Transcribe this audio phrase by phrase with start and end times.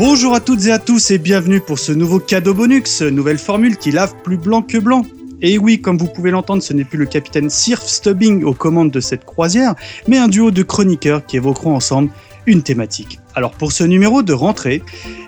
[0.00, 3.76] Bonjour à toutes et à tous et bienvenue pour ce nouveau cadeau bonus, nouvelle formule
[3.76, 5.04] qui lave plus blanc que blanc.
[5.42, 8.90] Et oui, comme vous pouvez l'entendre, ce n'est plus le capitaine Sirf Stubbing aux commandes
[8.90, 9.74] de cette croisière,
[10.08, 12.10] mais un duo de chroniqueurs qui évoqueront ensemble
[12.46, 13.18] une thématique.
[13.34, 14.82] Alors pour ce numéro de rentrée,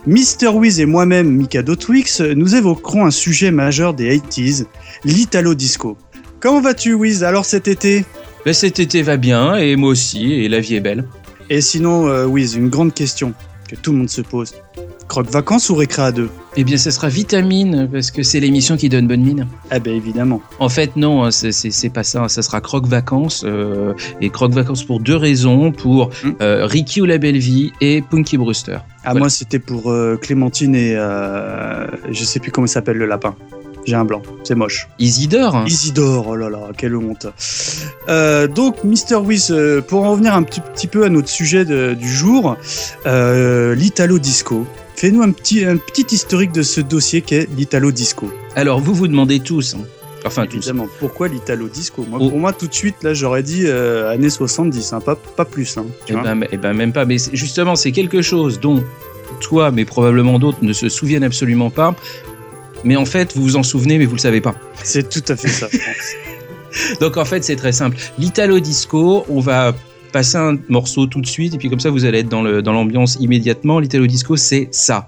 [0.06, 0.48] Mr.
[0.54, 4.64] Wiz et moi-même, Mikado Twix, nous évoquerons un sujet majeur des 80s,
[5.04, 5.98] l'Italo Disco.
[6.40, 7.24] Comment vas-tu Wiz?
[7.24, 8.06] Alors cet été?
[8.46, 11.04] Ben, cet été va bien, et moi aussi, et la vie est belle.
[11.50, 13.34] Et sinon, euh, Wiz, une grande question
[13.72, 14.54] que tout le monde se pose.
[15.08, 18.76] Croque vacances ou récré à deux Eh bien, ce sera Vitamine, parce que c'est l'émission
[18.76, 19.46] qui donne bonne mine.
[19.70, 20.40] Ah ben évidemment.
[20.58, 22.28] En fait, non, hein, c'est- pas ça.
[22.28, 26.32] Ça sera Croque Vacances, euh, et Croque Vacances pour deux raisons, pour Hmm.
[26.40, 28.78] euh, Ricky ou la Belle Vie et Punky Brewster.
[28.80, 29.18] Ah Voilà.
[29.20, 33.34] moi c'était pour euh, Clémentine et je sais plus comment il s'appelle le lapin.
[33.84, 34.88] J'ai un blanc, c'est moche.
[34.98, 35.64] Isidore hein.
[35.66, 37.26] Isidore, oh là là, quelle honte.
[38.08, 39.16] Euh, donc Mr.
[39.16, 42.56] Wiz, euh, pour en revenir un petit, petit peu à notre sujet de- du jour,
[43.06, 44.66] euh, l'Italo Disco.
[44.94, 48.30] Fais-nous un petit, un petit historique de ce dossier qu'est l'Italo Disco.
[48.54, 49.84] Alors, vous vous demandez tous, hein.
[50.24, 52.06] enfin tous, Évidemment, pourquoi l'Italo Disco?
[52.08, 52.28] Moi, Oh.
[52.30, 55.76] Pour moi, tout de suite, là, j'aurais dit euh, années 70, hein, pas, pas plus.
[55.76, 56.22] Hein, tu Eh vois.
[56.22, 57.04] ben, eh ben, même pas.
[57.04, 58.84] Mais justement, c'est quelque chose dont
[59.40, 61.96] toi, mais probablement d'autres, ne se souviennent absolument pas.
[62.84, 64.54] Mais en fait, vous vous en souvenez, mais vous le savez pas.
[64.82, 65.68] C'est tout à fait ça.
[67.00, 67.96] Donc en fait, c'est très simple.
[68.18, 69.74] L'Italo Disco, on va
[70.12, 72.62] passer un morceau tout de suite, et puis comme ça, vous allez être dans le-
[72.62, 73.78] dans l'ambiance immédiatement.
[73.78, 75.06] L'Italo Disco, c'est ça.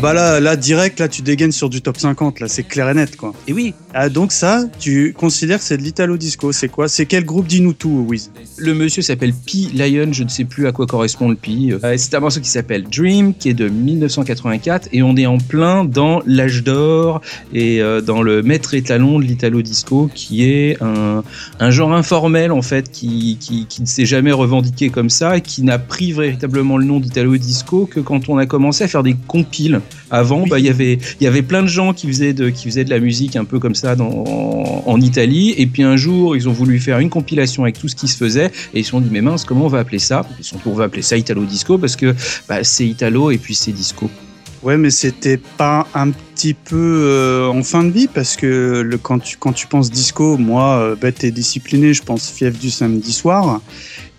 [0.00, 2.94] Bah là, là, direct, là, tu dégaines sur du top 50, là, c'est clair et
[2.94, 3.34] net, quoi.
[3.46, 6.88] Et oui, Ah, donc ça, tu considères que c'est de l'Italo Disco, c'est quoi?
[6.88, 7.46] C'est quel groupe?
[7.46, 8.30] Dis-nous tout, Wiz.
[8.56, 9.68] le monsieur s'appelle P.
[9.74, 11.72] Lion, je ne sais plus à quoi correspond le P.
[11.84, 15.38] Euh, c'est un morceau qui s'appelle Dream, qui est de 1984, et on est en
[15.38, 17.20] plein dans l'âge d'or
[17.52, 21.24] et euh, dans le maître étalon de l'Italo Disco, qui est un,
[21.58, 25.40] un genre informel en fait, qui, qui, qui ne s'est jamais revendiqué comme ça, et
[25.40, 29.02] qui n'a pris véritablement le nom d'Italo Disco que quand on a commencé à faire
[29.02, 29.80] des compiles.
[30.10, 32.64] Avant, bah, il y avait il y avait plein de gens qui faisaient de, qui
[32.68, 35.54] faisaient de la musique un peu comme ça dans, en, en Italie.
[35.56, 38.16] Et puis un jour, ils ont voulu faire une compilation avec tout ce qui se
[38.16, 38.50] faisait.
[38.74, 40.26] Et ils se sont dit, mais mince, comment on va appeler ça?
[40.38, 42.14] Ils se sont dit, on va appeler ça Italo Disco parce que
[42.48, 44.10] bah, c'est Italo et puis c'est disco.
[44.62, 49.18] Ouais, mais c'était pas un petit peu euh, en fin de vie parce que quand,
[49.18, 53.12] tu, quand tu penses disco, moi, euh, bête et discipliné, je pense fief du samedi
[53.12, 53.62] soir.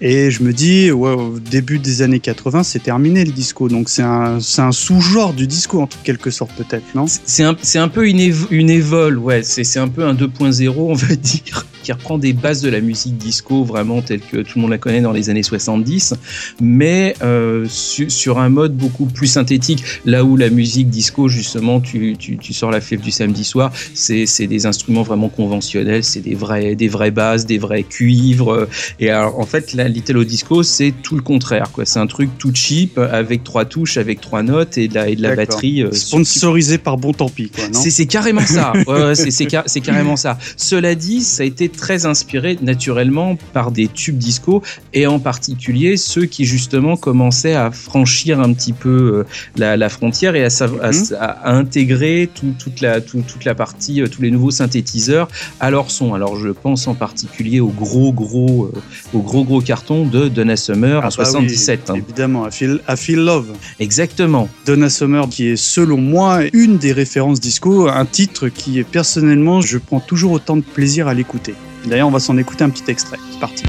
[0.04, 3.70] Et je me dis, ouais, au début des années 80, c'est terminé le disco.
[3.70, 7.06] Donc c'est un, un sous-genre du disco en quelque sorte, peut-être, non?
[7.08, 9.44] C'est un, un peu une, évo- une évol, ouais.
[9.44, 13.18] C'est un peu un 2.0, on va dire, qui reprend des bases de la musique
[13.18, 16.14] disco vraiment telle que tout le monde la connaît dans les années 70,
[16.62, 19.84] mais euh, su- sur un mode beaucoup plus synthétique.
[20.06, 23.72] Là où la musique disco, justement, tu, tu, tu sors la fève du samedi soir,
[23.94, 28.54] c'est des instruments vraiment conventionnels, c'est des vrais, des vraies basses, des vrais cuivres.
[28.54, 28.70] euh,
[29.00, 31.86] Et alors, en fait, là, l'Italo Disco, c'est tout le contraire, quoi.
[31.86, 35.16] C'est un truc tout cheap avec trois touches, avec trois notes et de la, et
[35.16, 35.82] de la batterie.
[35.84, 37.52] euh, Sponsorisé par Bon Tant Pis,
[37.90, 38.74] c'est carrément ça.
[38.88, 40.38] Ouais, c'est carrément ça.
[40.58, 44.62] Cela dit, ça a été très inspiré naturellement par des tubes disco
[44.94, 49.24] et en particulier ceux qui justement commençaient à franchir un petit peu euh,
[49.56, 53.56] la, la frontière et à, à à- à intégrer tout- toute, la, tout- toute la
[53.56, 55.28] partie, euh, tous les nouveaux synthétiseurs
[55.60, 56.14] à leur son.
[56.14, 58.80] Alors je pense en particulier au gros gros, euh,
[59.14, 61.82] au gros gros carton de Donna Summer Ah en bah 77.
[61.90, 62.04] oui, hein.
[62.06, 63.48] Évidemment, I feel, I Feel Love.
[63.80, 64.50] Exactement.
[64.66, 69.62] Donna Summer, qui est selon moi une des références disco, un titre qui est personnellement,
[69.62, 71.54] je prends toujours autant de plaisir à l'écouter.
[71.86, 73.18] D'ailleurs, on va s'en écouter un petit extrait.
[73.32, 73.64] C'est parti.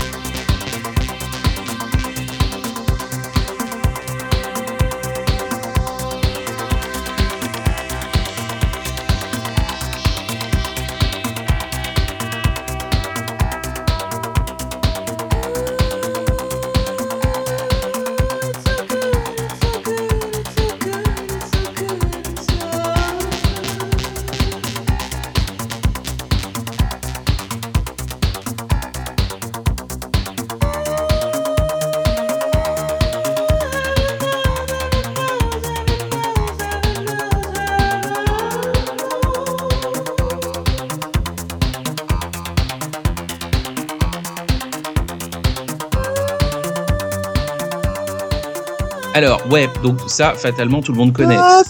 [49.14, 51.36] Alors, ouais, donc ça, fatalement, tout le monde connaît.
[51.36, 51.62] Love.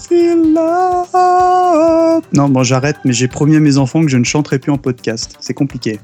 [2.32, 4.78] Non, bon, j'arrête, mais j'ai promis à mes enfants que je ne chanterai plus en
[4.78, 5.36] podcast.
[5.40, 5.98] C'est compliqué.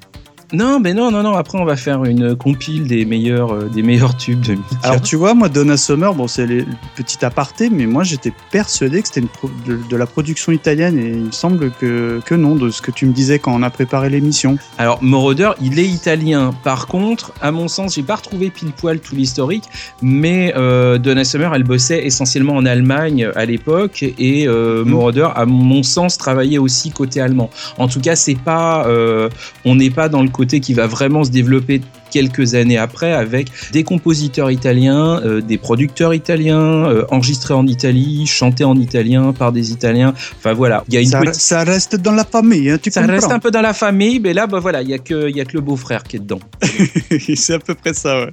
[0.52, 1.34] Non, mais non, non, non.
[1.34, 4.56] Après, on va faire une compile des meilleurs, euh, des meilleurs tubes de.
[4.82, 6.64] Alors, tu vois, moi, Donna Summer, bon, c'est le
[6.96, 9.26] petit aparté, mais moi, j'étais persuadé que c'était
[9.66, 12.90] de, de la production italienne et il me semble que, que non, de ce que
[12.90, 14.56] tu me disais quand on a préparé l'émission.
[14.78, 16.54] Alors, Moroder, il est italien.
[16.64, 19.64] Par contre, à mon sens, j'ai pas retrouvé pile poil tout l'historique,
[20.00, 24.90] mais euh, Donna Summer, elle bossait essentiellement en Allemagne à l'époque, et euh, Mhm.
[24.90, 27.50] Moroder, à mon sens, travaillait aussi côté allemand.
[27.78, 29.28] En tout cas, c'est pas, euh,
[29.64, 31.80] on n'est pas dans le côté qui va vraiment se développer
[32.12, 38.24] quelques années après avec des compositeurs italiens, euh, des producteurs italiens, euh, enregistrés en Italie,
[38.26, 40.14] chantés en italien par des Italiens.
[40.36, 42.90] Enfin voilà, il y a une Ça, petite ça reste dans la famille, hein, tu
[42.90, 44.98] ça comprends reste un peu dans la famille, mais là, bah voilà, il y a
[44.98, 46.40] que, il y a que le beau-frère qui est dedans.
[47.34, 48.30] c'est à peu près ça, ouais.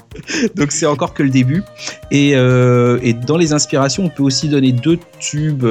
[0.56, 1.64] Donc c'est encore que le début.
[2.12, 5.66] Et, euh, et dans les inspirations, on peut aussi donner deux tubes,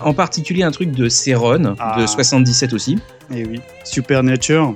[0.00, 2.00] en particulier un truc de Céron, Ah.
[2.00, 2.98] de 77 aussi.
[3.34, 4.74] Et oui, Supernature.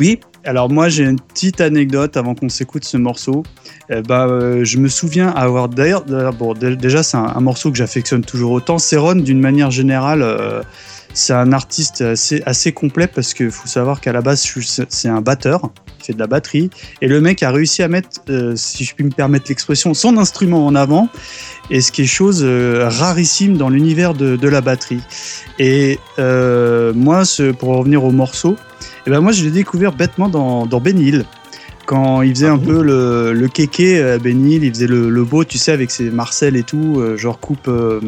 [0.00, 3.42] Oui, Alors moi j'ai une petite anecdote avant qu'on s'écoute ce morceau.
[3.90, 6.04] Euh, bah, euh, je me souviens avoir d'ailleurs,
[6.38, 8.78] bon, dé- déjà c'est un, un morceau que j'affectionne toujours autant.
[8.78, 10.62] Céron d'une manière générale, euh,
[11.16, 14.46] c'est un artiste assez, assez complet parce qu'il faut savoir qu'à la base
[14.90, 15.70] c'est un batteur,
[16.00, 16.68] il fait de la batterie
[17.00, 20.18] et le mec a réussi à mettre, euh, si je puis me permettre l'expression, son
[20.18, 21.08] instrument en avant
[21.70, 25.00] et ce qui est chose euh, rarissime dans l'univers de, la batterie.
[25.58, 28.56] Et euh, moi, ce, pour revenir au morceau,
[29.06, 31.24] et ben moi je l'ai découvert bêtement dans, dans Ben Hill.
[31.86, 34.18] Quand il faisait Ah un peu le, le kéké à
[34.48, 37.38] Hill, il faisait le, le beau, tu sais, avec ses Marcel et tout, euh, genre
[37.38, 38.00] coupe euh,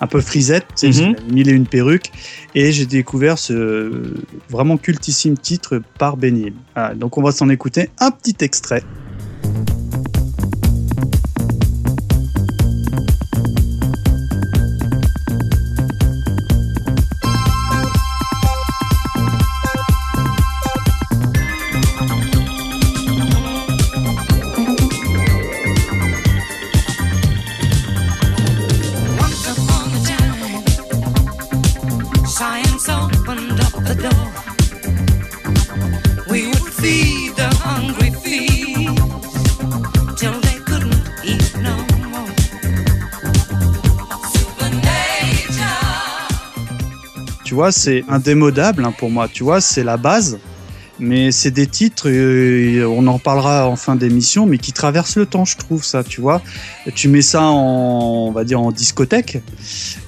[0.00, 2.10] un peu frisette, tu sais, il a mille et une perruques.
[2.56, 4.12] Et j'ai découvert ce
[4.50, 6.16] vraiment cultissime titre par.
[6.16, 8.82] Voilà, donc on va s'en écouter un petit extrait.
[47.70, 49.28] C'est indémodable hein, pour moi.
[49.28, 50.38] Tu vois, c'est la base.
[51.02, 55.26] Mais c'est des titres, euh, on en parlera en fin d'émission, mais qui traversent le
[55.26, 56.04] temps, je trouve ça.
[56.04, 56.40] Tu vois,
[56.94, 59.40] tu mets ça en, on va dire en discothèque, et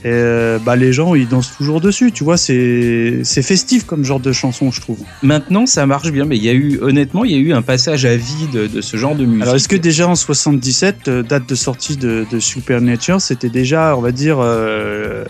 [0.06, 2.12] euh, bah les gens ils dansent toujours dessus.
[2.12, 4.98] Tu vois, c'est festif comme genre de chanson, je trouve.
[5.22, 7.62] maintenant ça marche bien, mais il y a eu, honnêtement, il y a eu un
[7.62, 9.42] passage à vide de ce genre de musique.
[9.42, 13.96] Alors est-ce que déjà en 77, euh, date de sortie de, de Supernature, c'était déjà,
[13.96, 15.24] on va dire, euh,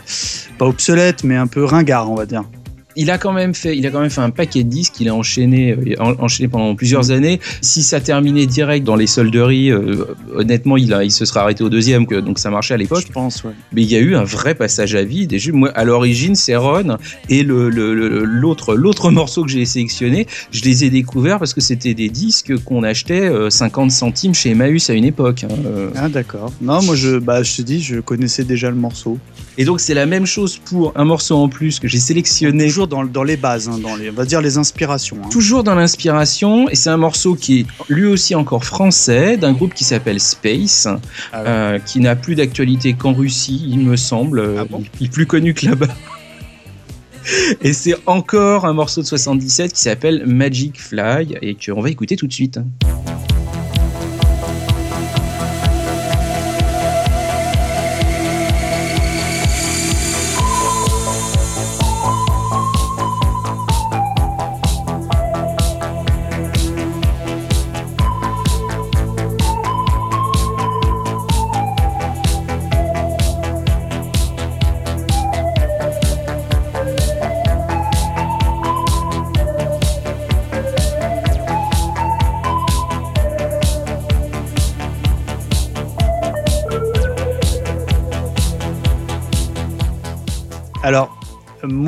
[0.58, 2.44] pas obsolète, mais un peu ringard, on va dire?
[2.96, 4.94] Il a quand même fait, il a quand même fait un paquet de disques.
[5.00, 7.40] Il a enchaîné, euh, en- enchaîné pendant plusieurs années.
[7.60, 11.64] Si ça terminait direct dans les solderies, euh, honnêtement, il a, il se serait arrêté
[11.64, 13.04] au deuxième, que, donc ça marchait à l'époque.
[13.06, 13.52] Je pense, ouais.
[13.72, 15.32] Mais il y a eu un vrai passage à vide.
[15.32, 16.96] Et je- moi, à l'origine, c'est Ron
[17.28, 17.68] et le,
[18.24, 22.56] l'autre, l'autre morceau que j'ai sélectionné, je les ai découverts parce que c'était des disques
[22.64, 25.44] qu'on achetait euh, 50 centimes chez Emmaüs à une époque.
[25.44, 25.54] hein.
[25.66, 26.52] Euh, Ah d'accord.
[26.60, 29.18] Non, moi je, bah, je te dis, je connaissais déjà le morceau.
[29.56, 32.66] Et donc c'est la même chose pour un morceau en plus que j'ai sélectionné.
[32.66, 35.16] Toujours dans, dans les bases, hein, dans les, on va dire les inspirations.
[35.24, 35.28] hein.
[35.30, 39.74] Toujours dans l'inspiration, et c'est un morceau qui est lui aussi encore français, d'un groupe
[39.74, 40.86] qui s'appelle Space,
[41.32, 41.48] Ah ouais.
[41.48, 44.38] euh, qui n'a plus d'actualité qu'en Russie, il me semble.
[44.40, 45.88] Euh, Ah bon il, il est plus connu que là-bas.
[47.62, 52.16] Et c'est encore un morceau de 77 qui s'appelle Magic Fly, et qu'on va écouter
[52.16, 52.58] tout de suite.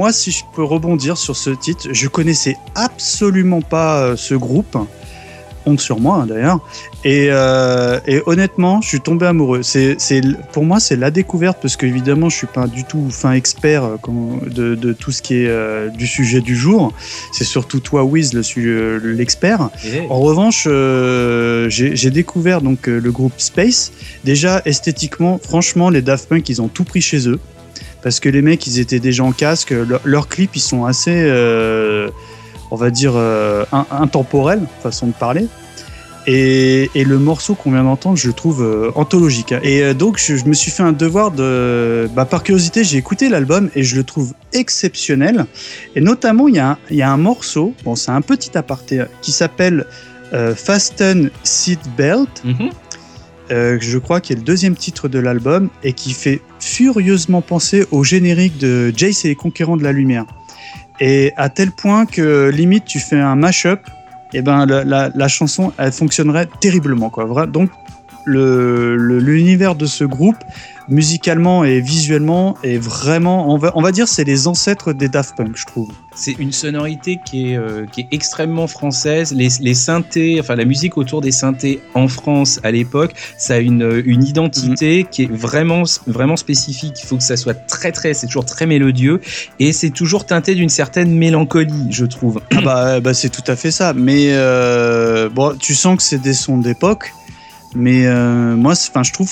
[0.07, 4.77] Moi, si je peux rebondir sur ce titre, je connaissais absolument pas euh, ce groupe.
[5.67, 6.61] honte sur moi hein, d'ailleurs.
[7.03, 9.65] Et, euh, et honnêtement, je suis tombé amoureux.
[9.65, 9.97] C'est,
[10.53, 13.97] pour moi, c'est la découverte parce qu'évidemment, je suis pas du tout fin expert euh,
[14.47, 16.93] de, de tout ce qui est euh, du sujet du jour.
[17.33, 19.71] C'est surtout toi, Wiz, le, l'expert.
[20.09, 23.91] En revanche, euh, j'ai découvert donc le groupe Space.
[24.23, 27.41] Déjà esthétiquement, franchement, les Daft Punk, ils ont tout pris chez eux
[28.07, 29.73] parce que les mecs, ils étaient déjà en casque.
[29.73, 32.09] Leur- leurs clips, ils sont assez, euh,
[32.71, 35.49] on va dire, euh, in- intemporels, façon de parler.
[36.29, 39.53] Et, le morceau qu'on vient d'entendre, je le trouve euh, anthologique.
[39.65, 43.71] Et donc, je, me suis fait un devoir de, bah, par curiosité, j'ai écouté l'album
[43.75, 45.45] et je le trouve exceptionnel.
[45.97, 49.85] Et notamment, il y a un, morceau, bon, c'est un petit aparté, qui s'appelle
[50.55, 52.71] Fasten Seat Belt, Mhm.
[53.51, 57.87] Euh, je crois qu'il est le deuxième titre de l'album et qui fait furieusement penser
[57.91, 60.25] au générique de Jace et les Conquérants de la Lumière.
[61.01, 63.81] Et à tel point que limite tu fais un mash-up,
[64.33, 67.27] et ben la, la- chanson elle fonctionnerait terriblement quoi.
[67.27, 67.51] Vra-
[68.27, 70.37] Donc le- le- l'univers de ce groupe
[70.89, 75.37] musicalement et visuellement est vraiment, on va, on va dire, c'est les ancêtres des Daft
[75.37, 75.91] Punk, je trouve.
[76.15, 79.33] C'est une sonorité qui est, euh, qui est extrêmement française.
[79.35, 83.59] Les, les synthés, enfin la musique autour des synthés en France à l'époque, ça a
[83.59, 85.09] une, une identité Mhm.
[85.11, 86.95] qui est vraiment, vraiment spécifique.
[87.03, 89.21] Il faut que ça soit très très, c'est toujours très mélodieux
[89.59, 92.41] et c'est toujours teinté d'une certaine mélancolie, je trouve.
[92.55, 93.93] Ah bah, bah, c'est tout à fait ça.
[93.93, 97.13] Mais euh, bon, tu sens que c'est des sons d'époque.
[97.77, 99.31] Mais euh, moi, enfin, je trouve,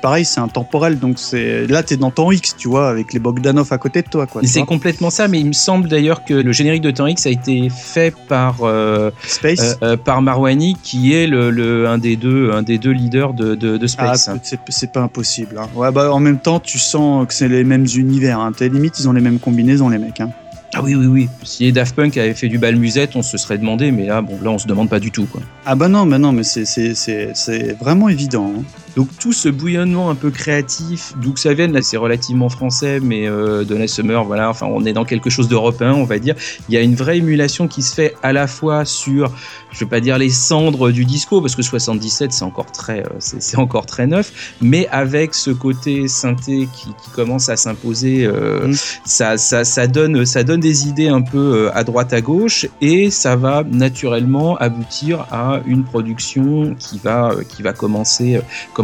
[0.00, 0.98] pareil, c'est intemporel.
[0.98, 4.08] Donc c'est là, t'es dans ton X, tu vois, avec les Bogdanov à côté de
[4.08, 4.40] toi, quoi.
[4.44, 7.30] C'est complètement ça, mais il me semble d'ailleurs que le générique de Temps X a
[7.30, 9.76] été fait par euh, Space.
[9.82, 13.54] euh, par Marwani, qui est le, le- un des deux un des deux leaders de,
[13.54, 14.30] de, de Ah, Space.
[14.42, 15.58] c'est c'est pas impossible.
[15.58, 15.68] hein.
[15.74, 18.40] Ouais, bah, en même temps, tu sens que c'est les mêmes univers.
[18.40, 18.52] Hein.
[18.56, 20.20] T'es limite, ils ont les mêmes combinaisons, les mecs.
[20.20, 20.30] Hein.
[20.72, 21.28] Ah oui, oui, oui.
[21.44, 24.22] Si les Daft Punk avaient fait du bal musette, on se serait demandé, mais là,
[24.22, 25.40] bon, là, on se demande pas du tout, quoi.
[25.66, 28.52] Ah bah non, mais non, mais c'est- c'est c'est- c'est vraiment évident.
[28.58, 28.62] hein.
[28.96, 33.00] Donc tout ce bouillonnement un peu créatif, d'où que ça vienne, là, c'est relativement français,
[33.00, 36.34] mais euh, Donna Summer, voilà, enfin, on est dans quelque chose d'européen, on va dire.
[36.68, 39.32] Il y a une vraie émulation qui se fait à la fois sur,
[39.70, 43.08] je vais pas dire les cendres du disco, parce que 77, c'est encore très, euh,
[43.18, 48.64] c'est encore très neuf, mais avec ce côté synthé qui, qui commence à s'imposer, euh,
[48.68, 48.74] Mm.
[49.04, 52.66] ça, ça, ça donne, ça donne des idées un peu euh, à droite à gauche,
[52.80, 58.40] et ça va naturellement aboutir à une production qui va, qui va commencer,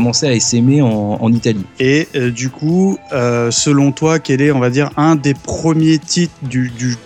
[0.08, 1.64] à s'aimer en, Italie.
[1.78, 5.98] Et euh, du coup, euh, selon toi, quel est, on va dire, un des premiers
[5.98, 6.96] titres du,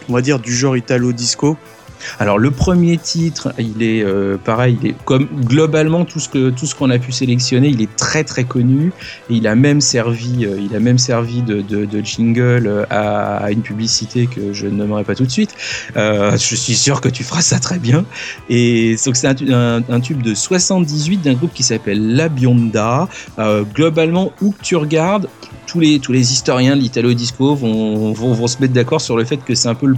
[0.47, 1.57] genre italo-disco
[2.19, 6.91] Alors le premier titre, il est euh, pareil, il est comme globalement tout ce qu'on
[6.91, 8.93] a pu sélectionner, il est très très connu
[9.31, 14.73] et il a même servi, euh, de, jingle euh, à, une publicité que je ne
[14.73, 15.55] nommerai pas tout de suite.
[15.95, 18.05] Je suis sûr que tu feras ça très bien.
[18.49, 23.09] Et donc c'est un, un- tube de 78 d'un groupe qui s'appelle La Bionda.
[23.75, 25.29] Globalement, où que tu regardes,
[25.67, 29.55] tous les, historiens de l'Italo Disco vont, vont, se mettre d'accord sur le fait que
[29.55, 29.97] c'est un peu le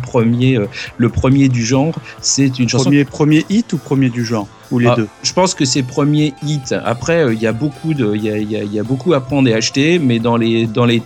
[1.09, 1.95] premier du genre.
[2.21, 2.85] C'est une chanson.
[2.85, 5.09] premier, premier hit ou premier du genre Ou les Ah, deux?
[5.23, 6.73] Je pense que c'est premier hit.
[6.85, 8.79] Après, euh, il y a beaucoup de, il y a, il y a- il y
[8.79, 11.03] a beaucoup à prendre et acheter, mais dans les, dans les,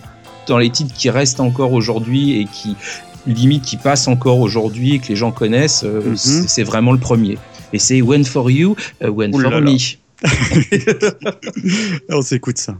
[0.47, 2.75] dans les titres qui restent encore aujourd'hui et qui
[3.27, 6.15] limite qui passent encore aujourd'hui et que les gens connaissent, euh, Mhm.
[6.17, 7.37] c'est c'est vraiment le premier.
[7.73, 9.61] Et c'est When for You, euh, When Ouh for là.
[9.61, 9.77] Me.
[12.09, 12.75] On s'écoute ça.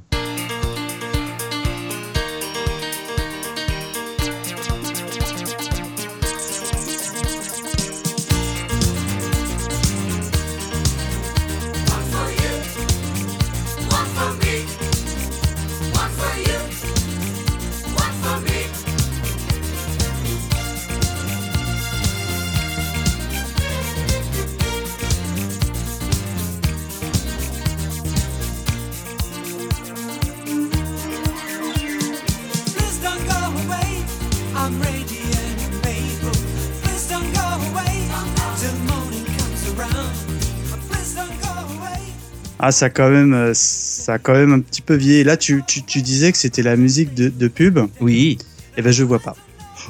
[42.63, 45.23] Ah, ça a quand même, euh, ça a quand même un petit peu vieilli.
[45.23, 47.79] Là, tu, tu, tu disais que c'était la musique de, de pub.
[47.99, 48.37] Oui.
[48.77, 49.35] Eh ben, je vois pas.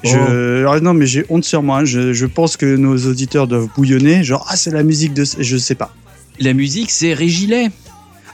[0.04, 0.08] Oh.
[0.08, 1.80] Je, alors, non, mais j'ai honte sur moi.
[1.80, 1.86] hein.
[1.86, 4.24] Je, je pense que nos auditeurs doivent bouillonner.
[4.24, 5.25] Genre, ah, c'est la musique de.
[5.40, 5.94] Je sais pas.
[6.40, 7.70] La musique, c'est Régilet.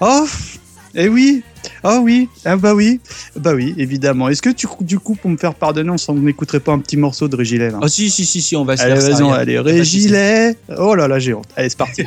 [0.02, 0.28] Oh
[0.94, 1.42] Eh oui
[1.84, 3.00] Ah oui Ah bah oui
[3.36, 4.30] Bah oui, évidemment.
[4.30, 6.98] Est-ce que tu, du coup, pour me faire pardonner, on s'en écouterait pas un petit
[6.98, 9.34] morceau de Régilet là Ah si, si, si, si, on va se Allez, faire ça.
[9.36, 9.70] allez, souci.
[9.72, 11.48] Régilet Oh là là, j'ai honte.
[11.56, 12.04] Allez, c'est parti.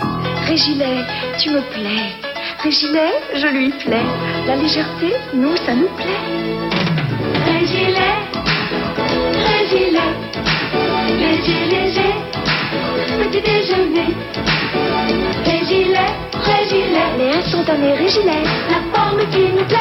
[0.47, 1.05] Régilet,
[1.43, 2.11] tu me plais.
[2.63, 4.03] Régilet, je lui plais.
[4.47, 6.21] La légèreté, nous, ça nous plaît.
[7.47, 8.17] Régilet,
[9.35, 10.11] Régilet,
[11.19, 12.13] léger, léger,
[13.31, 14.15] petit déjeuner.
[16.85, 19.77] Régilet, connais Régilet, la forme qui nous plaît.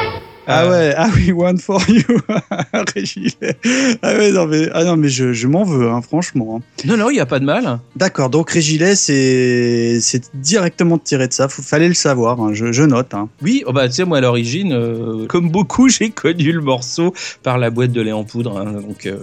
[0.51, 2.01] Ah ouais, ah oui, one for you,
[2.96, 3.56] Régilet.
[4.01, 6.60] Ah ouais, non mais, ah non, mais je, je m'en veux, hein, franchement.
[6.60, 6.84] hein.
[6.86, 7.79] Non, non, il n'y a pas de mal.
[7.96, 11.48] D'accord, donc Régilet, c'est c'est directement tiré de ça.
[11.48, 12.41] Faut, fallait le savoir.
[12.41, 13.13] hein, Je, je note.
[13.13, 13.29] hein.
[13.44, 17.13] Oui, oh bah, tu sais, moi à l'origine, euh, comme beaucoup, j'ai connu le morceau
[17.44, 18.58] par la boîte de lait en poudre.
[18.60, 19.20] hein, donc, euh,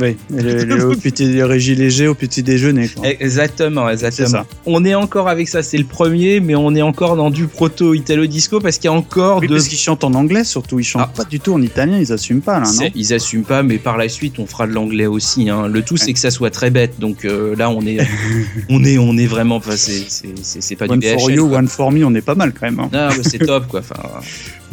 [0.00, 2.88] Oui, le, le- au petit le léger au petit déjeuner.
[2.88, 3.06] quoi.
[3.08, 4.28] Exactement, exactement.
[4.28, 4.46] Ça.
[4.66, 7.94] On est encore avec ça, c'est le premier, mais on est encore dans du proto
[7.94, 9.54] italo disco parce qu'il y a encore Oui, de.
[9.54, 10.80] parce qu'ils chantent en anglais surtout.
[10.80, 11.12] Ils chantent Ah.
[11.16, 11.98] pas du tout en italien.
[11.98, 12.88] Ils assument pas là, non?
[12.94, 15.48] Ils assument pas, mais par la suite, on fera de l'anglais aussi.
[15.50, 15.68] hein.
[15.68, 16.94] Le tout, c'est que ça soit très bête.
[16.98, 17.98] Donc euh, là, on est,
[18.70, 19.56] on est, on est vraiment.
[19.56, 21.58] Enfin, c'est, pas One du for BHL, you, quoi.
[21.58, 22.80] one for me, on est pas mal quand même.
[22.80, 23.10] hein.
[23.22, 23.80] C'est top, quoi.
[23.80, 23.94] Enfin,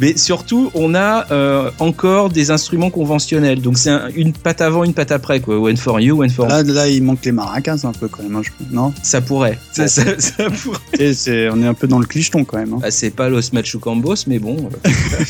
[0.00, 3.60] mais surtout, on a euh, encore des instruments conventionnels.
[3.60, 5.58] Donc c'est un- une patte avant, une patte après, quoi.
[5.58, 6.46] One for you, one for.
[6.48, 8.34] Là, là, il manque les maracas un peu quand même.
[8.36, 8.92] hein, je- Non?
[9.02, 9.58] Ça pourrait.
[9.72, 10.78] Ça, ça- ça pourrait.
[10.98, 12.74] Et c'est, on est un peu dans le clicheton quand même.
[12.74, 12.78] hein.
[12.82, 14.56] Bah, c'est pas Los Machucambos, mais bon.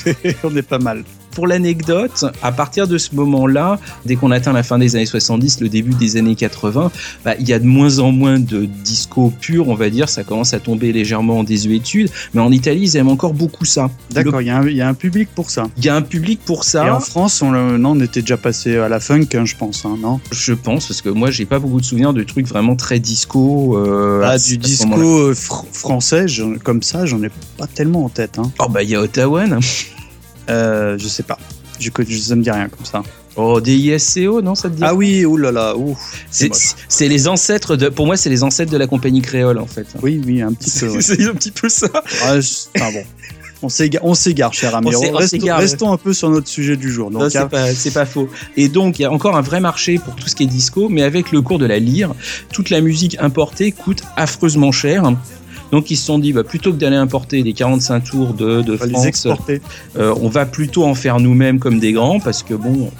[0.06, 0.12] euh,
[0.44, 1.04] on est pas mal.
[1.34, 5.60] Pour l'anecdote, à partir de ce moment-là, dès qu'on atteint la fin des années 70,
[5.60, 6.90] le début des années 80,
[7.24, 10.08] bah, il y a de moins en moins de disco pur, on va dire.
[10.08, 12.10] Ça commence à tomber légèrement en désuétude.
[12.34, 13.90] Mais en Italie, ils aiment encore beaucoup ça.
[14.10, 15.66] D'accord, Le- il y, a un- il y a un public pour ça.
[15.78, 16.86] Il y a un public pour ça.
[16.86, 19.56] Et en France, on, le- non, on était déjà passé à la funk, hein, je
[19.56, 20.20] pense, hein, non?
[20.30, 23.76] Je pense, parce que moi, j'ai pas beaucoup de souvenirs de trucs vraiment très disco.
[23.78, 26.26] euh, Ah, du disco euh, fr- français,
[26.62, 28.38] comme ça, j'en ai pas tellement en tête.
[28.38, 28.50] Hein.
[28.58, 29.44] Oh, bah, il y a Ottawa.
[30.48, 31.38] Euh, je sais pas.
[31.78, 33.02] Je, je, ça me dit rien comme ça.
[33.36, 35.96] Oh, DISCO, non, ça te dit Ah oui, oulala, ouh.
[36.30, 37.88] C'est les ancêtres de.
[37.88, 39.86] Pour moi, c'est les ancêtres de la compagnie créole, en fait.
[40.02, 40.88] Oui, oui, un petit peu.
[40.90, 41.02] ouais.
[41.02, 41.88] C'est un petit peu ça.
[42.24, 43.04] Ah, je- enfin, bon.
[43.64, 44.90] On s'égare, on s'égare, cher ami.
[45.52, 47.12] Restons, un peu sur notre sujet du jour.
[47.12, 48.28] Non, c'est hein, pas, c'est pas faux.
[48.56, 50.88] Et donc, il y a encore un vrai marché pour tout ce qui est disco,
[50.88, 52.12] mais avec le cours de la lyre,
[52.52, 55.12] toute la musique importée coûte affreusement cher.
[55.72, 58.72] Donc, ils se sont dit, bah, plutôt que d'aller importer des 45 tours de, de
[58.72, 59.60] les France, exporter.
[59.98, 62.90] euh, on va plutôt en faire nous-mêmes comme des grands, parce que bon,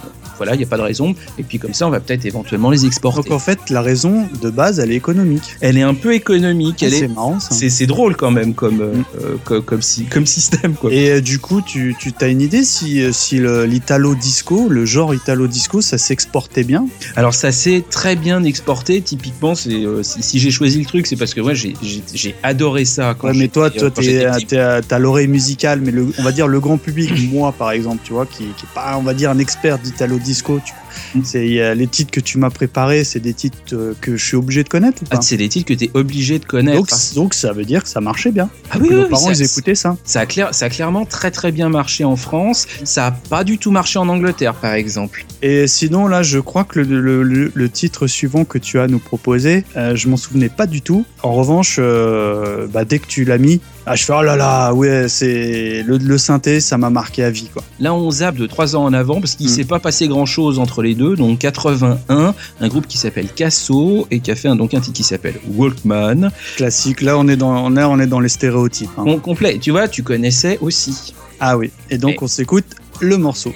[0.43, 1.15] voilà, il n'y a pas de raison.
[1.37, 3.29] Et puis, comme ça, on va peut-être éventuellement les exporter.
[3.29, 5.55] Donc, en fait, la raison de base, elle est économique.
[5.61, 7.07] Elle est un peu économique, elle Ah, c'est est.
[7.07, 7.49] marrant, ça.
[7.55, 9.03] C'est c'est drôle quand même comme, euh, Mm.
[9.21, 10.73] euh, comme, comme, si, comme système.
[10.75, 10.91] Quoi.
[10.93, 14.85] Et euh, du coup, tu, tu as une idée si, si le- l'italo disco, le
[14.85, 16.85] genre italo disco, ça s'exportait bien?
[17.15, 19.01] Alors ça s'est très bien exporté.
[19.01, 22.01] Typiquement, c'est euh, si, si j'ai choisi le truc, c'est parce que moi j'ai- j'ai
[22.13, 23.15] j'ai adoré ça.
[23.17, 23.89] Quand Ouais, mais toi, toi,
[24.87, 28.13] t'as l'oreille musicale, mais le, on va dire le grand public, moi par exemple, tu
[28.13, 30.32] vois, qui, qui est pas, on va dire, un expert d'italo disco.
[31.15, 31.21] Mm.
[31.23, 34.63] c'est les titres que tu m'as préparés, c'est des titres euh, que je suis obligé
[34.63, 36.77] de connaître Ah, c'est des titres que tu es obligé de connaître.
[36.77, 38.49] donc, donc ça veut dire que ça marchait bien.
[38.71, 39.97] ah que nos parents ils écoutaient ça.
[40.03, 42.67] Ça a, clair- ça a clairement très très bien marché en France.
[42.83, 45.25] Ça a pas du tout marché en Angleterre, par exemple.
[45.41, 48.87] Et sinon là, je crois que le, le- le- le titre suivant que tu as
[48.87, 51.05] nous proposé, euh, je m'en souvenais pas du tout.
[51.23, 54.73] En revanche, euh, bah, dès que tu l'as mis, ah, je fais oh là là,
[54.73, 57.63] ouais, c'est le, le synthé, ça m'a marqué à vie quoi.
[57.79, 59.49] Là, on zappe de 3 ans en avant parce qu'il Mm.
[59.49, 61.15] s'est pas passé grand chose entre les deux.
[61.15, 64.93] Donc 81, un groupe qui s'appelle Casso et qui a fait un, donc un titre
[64.95, 66.29] qui s'appelle Walkman.
[66.55, 67.01] Classique.
[67.01, 68.89] Là, on est dans, on est, on est dans les stéréotypes.
[68.97, 69.03] hein.
[69.05, 69.57] Bon, complet.
[69.59, 71.13] Tu vois, tu connaissais aussi.
[71.39, 71.71] Ah oui.
[71.89, 72.65] Et donc, Et- on s'écoute
[73.01, 73.53] le morceau.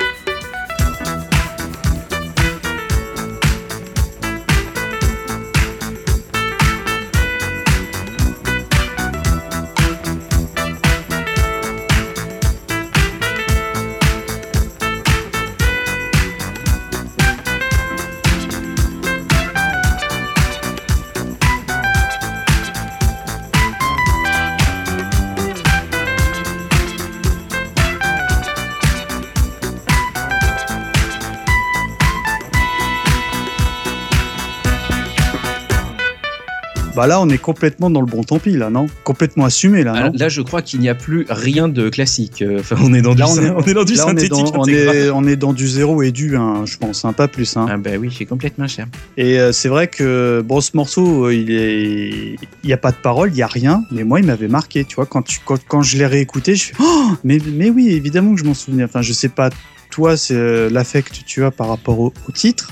[37.07, 38.87] Là, on est complètement dans le bon tant pis, là, non?
[39.03, 40.11] Complètement assumé, là, Ah, non?
[40.17, 42.41] là, je crois qu'il n'y a plus rien de classique.
[42.41, 44.15] Euh, Enfin, on est dans Là, du, on est- on est dans du Là, on
[44.15, 44.53] est, synthétique.
[44.53, 47.27] dans, on, est, on est dans du zéro et du 1, je pense, hein, pas
[47.27, 47.55] plus.
[47.57, 47.65] Hein.
[47.69, 48.87] Ah bah oui, c'est complètement cher.
[49.17, 52.91] Et euh, c'est vrai que bon, ce morceau, euh, il est, il y a pas
[52.91, 54.83] de parole, il y a rien, mais moi, il m'avait marqué.
[54.83, 57.89] Tu vois, quand, tu, quand, quand je l'ai réécouté, je fais, oh, mais, mais oui,
[57.89, 58.83] évidemment que je m'en souvenais.
[58.83, 59.49] Enfin, je sais pas,
[59.89, 62.69] toi, c'est l'affect que tu as par rapport au, au titre,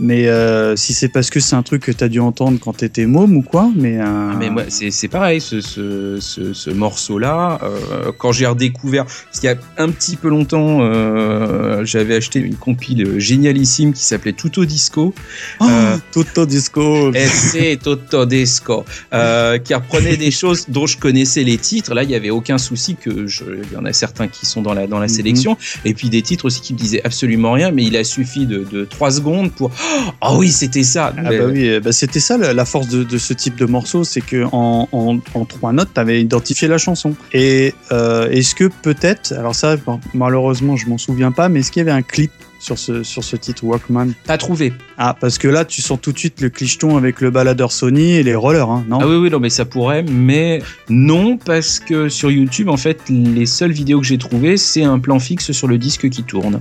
[0.00, 2.72] mais euh, si c'est parce que c'est un truc que tu as dû entendre quand
[2.72, 3.98] t'étais môme ou quoi, mais.
[3.98, 8.46] euh, Ah, Mais moi, c'est c'est pareil, ce, ce, ce, ce morceau-là, euh, quand j'ai
[8.46, 13.92] redécouvert, parce qu'il y a un petit peu longtemps, euh, j'avais acheté une compile génialissime
[13.92, 15.14] qui s'appelait Tutto Disco,
[15.60, 15.66] Oh,
[16.12, 17.12] Toto Disco.
[17.14, 21.94] et c'est Toto Disco, qui reprenait des choses dont je connaissais les titres.
[21.94, 24.62] Là, il y avait aucun souci que je, il y en a certains qui sont
[24.62, 25.14] dans la, dans la Mhm.
[25.14, 28.46] sélection, et puis des titres aussi qui me disaient absolument rien, mais il a suffi
[28.46, 29.70] de, de 3 secondes pour
[30.20, 31.12] Oh oui, c'était ça.
[31.16, 34.04] Ah bah oui, euh, bah c'était ça la, force de, de ce type de morceau,
[34.04, 37.14] c'est que en, en, en trois notes, tu avais identifié la chanson.
[37.32, 39.76] Et euh, est-ce que peut-être, alors ça,
[40.14, 43.22] malheureusement, je m'en souviens pas, mais est-ce qu'il y avait un clip sur ce, sur
[43.22, 44.08] ce titre Walkman?
[44.26, 44.72] Pas trouvé.
[44.96, 48.14] Ah, parce que là, tu sens tout de suite le clicheton avec le baladeur Sony
[48.14, 48.98] et les rollers, hein, non?
[49.00, 53.00] Ah oui, oui, non, mais ça pourrait, mais non, parce que sur YouTube, en fait,
[53.08, 56.60] les seules vidéos que j'ai trouvées, c'est un plan fixe sur le disque qui tourne.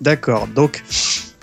[0.00, 0.82] D'accord, donc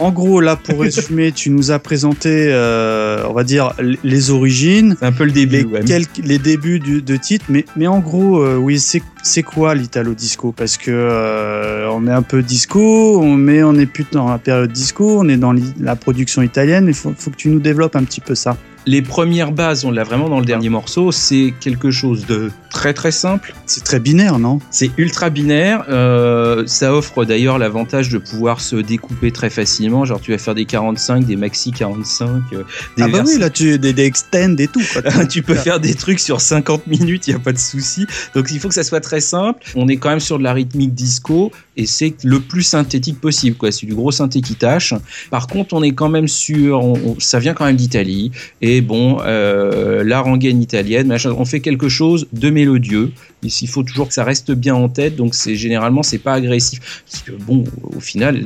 [0.03, 4.95] en gros, là, pour résumer, tu nous as présenté, euh, on va dire, les origines,
[4.99, 5.83] C'est un peu le début, les, ouais.
[5.83, 10.13] quelques- les débuts du, de titre, mais, mais en gros, euh, oui, c'est quoi l'italo
[10.13, 10.51] disco?
[10.55, 14.37] Parce que euh, on est un peu disco, on, mais on est plus dans la
[14.37, 16.85] période disco, on est dans la production italienne.
[16.87, 18.57] Il faut, faut que tu nous développes un petit peu ça.
[18.85, 22.93] Les premières bases, on l'a vraiment dans le dernier morceau, c'est quelque chose de très
[22.93, 23.53] très simple.
[23.65, 24.59] C'est très binaire, non?
[24.71, 25.86] C'est ultra binaire.
[25.89, 30.03] euh, ça offre d'ailleurs l'avantage de pouvoir se découper très facilement.
[30.05, 32.63] Genre, tu vas faire des 45, des maxi 45, euh,
[32.97, 34.81] des Ah bah vers- oui, là, tu des, des extend et tout.
[34.91, 35.25] Quoi.
[35.29, 38.05] tu peux faire des trucs sur 50 minutes, il n'y a pas de souci.
[38.36, 39.62] Donc il faut que ça soit très simple.
[39.75, 43.55] On est quand même sur de la rythmique disco et c'est le plus synthétique possible.
[43.55, 43.71] quoi.
[43.71, 44.93] C'est du gros synthé qui tâche.
[45.29, 46.83] Par contre, on est quand même sur.
[46.83, 48.31] on- on- ça vient quand même d'Italie.
[48.62, 53.12] Et bon, euh, la rengaine italienne, machin, on fait quelque chose de mélodieux.
[53.43, 55.15] Il il faut toujours que ça reste bien en tête.
[55.15, 56.80] Donc c'est généralement, c'est pas agressif.
[57.10, 58.41] Parce que bon, au final,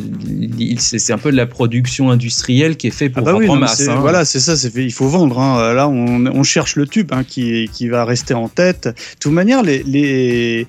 [0.78, 3.58] c'est un peu de la production industrielle qui est fait Ah pour bah oui, vendre
[3.60, 3.88] en mais masse.
[3.88, 4.00] hein.
[4.00, 5.40] voilà, c'est ça, c'est fait, il faut vendre.
[5.40, 5.74] hein.
[5.74, 8.88] Là, on, on cherche le tube hein, qui, qui va rester en tête.
[8.88, 10.68] De toute manière, les, les,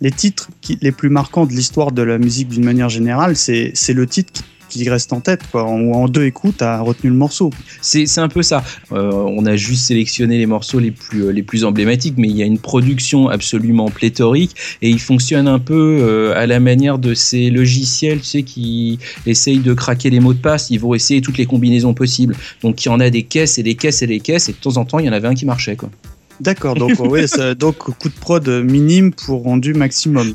[0.00, 3.70] les titres qui, les plus marquants de l'histoire de la musique d'une manière générale, c'est
[3.74, 5.42] c'est le titre qui, qui reste en tête.
[5.50, 5.64] Quoi.
[5.64, 7.50] En, deux écoutes, tu as retenu le morceau.
[7.80, 8.64] C'est c'est un peu ça.
[8.92, 12.36] Euh, on a juste sélectionné les morceaux les plus, euh, les plus emblématiques, mais il
[12.36, 16.98] y a une production absolument pléthorique et il fonctionne un peu euh, à la manière
[16.98, 20.70] de ces logiciels, tu sais, qui essayent de craquer les mots de passe.
[20.70, 22.36] Ils vont essayer toutes les combinaisons possibles.
[22.62, 24.58] Donc il y en a des caisses et des caisses et des caisses, et de
[24.58, 25.76] temps en temps, il y en avait un qui marchait.
[25.76, 25.90] Quoi.
[26.40, 30.34] D'accord, donc, ouais, ça- donc coup de prod minime pour rendu maximum.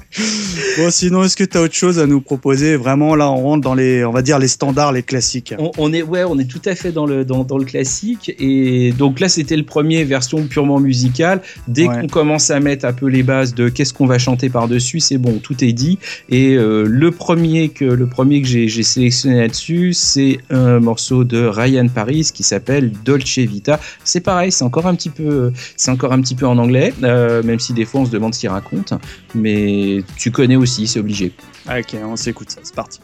[0.77, 2.75] Bon, sinon, est-ce que tu as autre chose à nous proposer?
[2.77, 5.53] Vraiment, là, on rentre dans les, on va dire, les standards, les classiques.
[5.57, 8.31] On, on est, ouais, on est tout à fait dans le, dans, dans le classique.
[8.39, 11.41] Et donc là, c'était le premier version purement musicale.
[11.67, 12.01] Dès Ouais.
[12.01, 15.17] qu'on commence à mettre un peu les bases de qu'est-ce qu'on va chanter par-dessus, c'est
[15.17, 15.99] bon, tout est dit.
[16.29, 21.23] Et euh, le premier que, le premier que j'ai j'ai sélectionné là-dessus, c'est un morceau
[21.23, 23.79] de Ryan Paris qui s'appelle Dolce Vita.
[24.03, 27.41] C'est pareil, c'est encore un petit peu, c'est encore un petit peu en anglais, euh,
[27.41, 28.93] même si des fois on se demande ce qu'il raconte.
[29.33, 31.33] Mais tu connais aussi, c'est obligé.
[31.67, 32.99] Ah, ok, on s'écoute ça, c'est parti.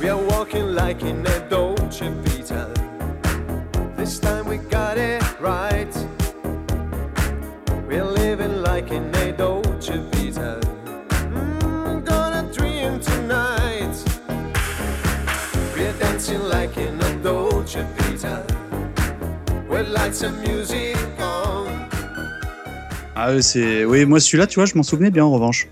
[0.00, 1.33] We are walking like in
[23.14, 25.68] Ah, c'est, oui, moi celui-là, tu vois, je m'en souvenais bien en revanche.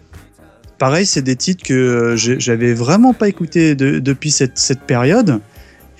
[0.78, 5.40] Pareil, c'est des titres que euh, j'avais vraiment pas écouté de- depuis cette période.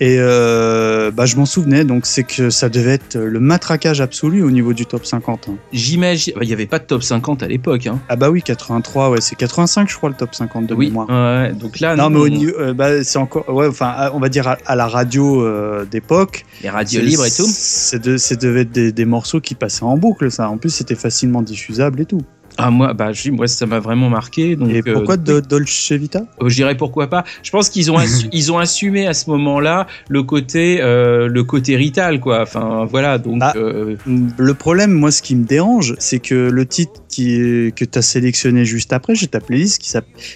[0.05, 4.43] Et euh, bah, je m'en souvenais, donc c'est que ça devait être le matraquage absolu
[4.43, 5.47] au niveau du top 50.
[5.49, 5.55] hein.
[5.71, 7.87] J'imagine, bah, il n'y avait pas de top 50 à l'époque.
[7.87, 7.99] Hein.
[8.09, 11.07] Ah bah oui, 83, ouais, c'est 85, je crois, le top 50 de oui, mémoire.
[11.09, 14.11] ouais, donc là, Non, mais au on- niveau, euh, bah, c'est encore, ouais, enfin, à-
[14.13, 16.43] on va dire à, à la radio euh, d'époque.
[16.61, 17.47] les radios c'est- libres et tout.
[17.47, 20.49] C'est de, c'est devait être des, des morceaux qui passaient en boucle, ça.
[20.49, 22.19] En plus, c'était facilement diffusable et tout.
[22.57, 24.55] Ah moi, bah, je- moi ça m'a vraiment marqué.
[24.55, 26.21] Donc, et euh, pourquoi Do- Dolce Vita?
[26.41, 27.23] Euh, je dirais pourquoi pas.
[27.41, 27.97] Je pense qu'ils ont
[28.31, 32.41] ils ont assumé à ce moment-là le côté euh, le côté rital quoi.
[32.43, 33.39] Enfin voilà donc.
[33.41, 33.53] Ah.
[33.55, 33.95] euh,
[34.37, 38.01] Le problème, moi, ce qui me dérange, c'est que le titre qui, que tu as
[38.01, 39.89] sélectionné juste après, j'ai ta playlist qui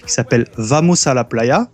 [0.06, 1.68] s'appelle Vamos a la playa,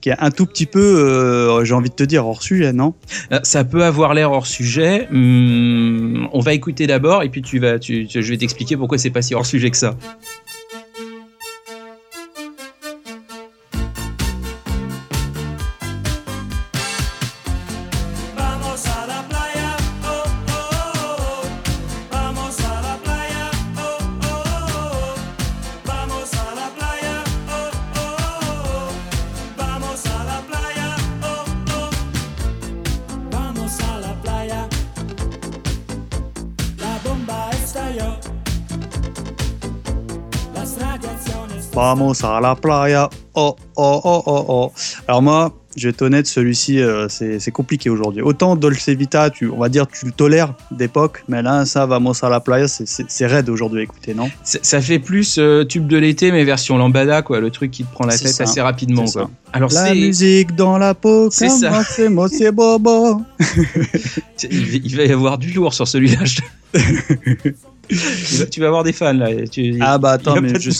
[0.00, 2.94] qui est un tout petit peu, euh, j'ai envie de te dire, hors sujet, non?
[3.32, 5.08] Euh, Ça peut avoir l'air hors sujet.
[5.12, 9.10] Hum, on va écouter d'abord et puis tu vas, tu- je vais t'expliquer pourquoi c'est
[9.10, 9.96] pas si hors sujet que ça.
[41.86, 43.08] Vamos a la playa.
[43.34, 44.72] Oh, oh, oh, oh, oh.
[45.06, 48.22] Alors moi, je vais être honnête, celui-ci, euh, c'est compliqué aujourd'hui.
[48.22, 52.24] Autant Dolce Vita, tu, on va dire, tu le tolères d'époque, mais là, ça, Vamos
[52.24, 54.28] a la playa, c'est- raide aujourd'hui à écouter, non?
[54.42, 57.38] Ça, fait plus euh, tube de l'été, mais version lambada, quoi.
[57.38, 58.42] Le truc qui te prend la tête ça.
[58.42, 59.22] assez rapidement, quoi.
[59.22, 59.30] ça.
[59.52, 61.84] Alors, La musique dans la peau, C'est ça.
[61.88, 63.22] c'est moi, c'est bobo.
[64.42, 66.18] Il va y avoir du lourd sur celui-là.
[68.50, 69.28] tu, vas, avoir des fans, là.
[69.50, 70.70] Tu- Ah bah attends, mais je,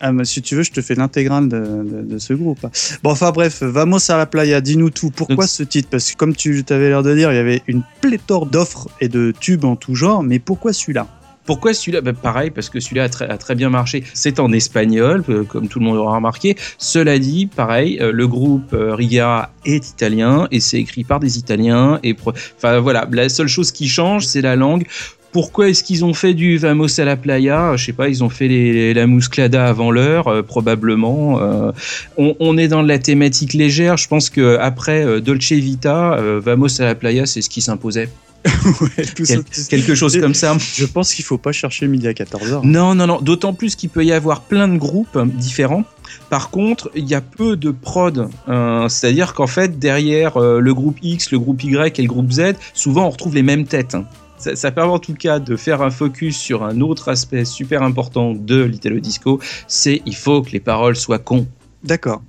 [0.00, 2.60] ah, mais si tu veux, je te fais l'intégrale de, de- de ce groupe.
[3.02, 5.10] Bon, enfin bref, Vamos a la playa, dis-nous tout.
[5.10, 5.88] Pourquoi Donc- ce titre?
[5.90, 9.08] Parce que comme tu t'avais l'air de dire, il y avait une pléthore d'offres et
[9.08, 11.06] de tubes en tout genre, mais pourquoi celui-là?
[11.44, 12.02] Pourquoi celui-là?
[12.02, 14.04] Bah, Pareil, parce que celui-là a, très- a très bien marché.
[14.14, 16.54] C'est en espagnol, euh, comme tout le monde aura remarqué.
[16.78, 21.38] Cela dit, pareil, euh, le groupe euh, Rigara est italien et c'est écrit par des
[21.38, 21.98] Italiens.
[22.04, 22.14] Et
[22.56, 24.86] enfin voilà, la seule chose qui change, c'est la langue.
[25.32, 27.74] Pourquoi est-ce qu'ils ont fait du Vamos a la playa?
[27.76, 31.40] Je sais pas, ils ont fait les, les- la musclada avant l'heure, euh, probablement.
[31.40, 31.72] Euh,
[32.18, 33.96] on, on est dans de la thématique légère.
[33.96, 37.60] Je pense que après euh, Dolce Vita, euh, Vamos a la playa, c'est ce qui
[37.62, 38.08] s'imposait.
[38.80, 40.56] Ouais, tout Quel- ça- quelque chose comme ça.
[40.74, 42.60] Je pense qu'il faut pas chercher midi à 14h.
[42.64, 43.20] Non, non, non.
[43.20, 45.84] D'autant plus qu'il peut y avoir plein de groupes différents.
[46.28, 48.28] Par contre, il y a peu de prod.
[48.48, 52.30] Euh, C'est-à-dire qu'en fait, derrière euh, le groupe X, le groupe Y et le groupe
[52.32, 53.96] Z, souvent on retrouve les mêmes têtes.
[54.42, 57.82] Ça, ça permet en tout cas de faire un focus sur un autre aspect super
[57.82, 61.46] important de l'Italo Disco, c'est il faut que les paroles soient cons.
[61.84, 62.22] D'accord.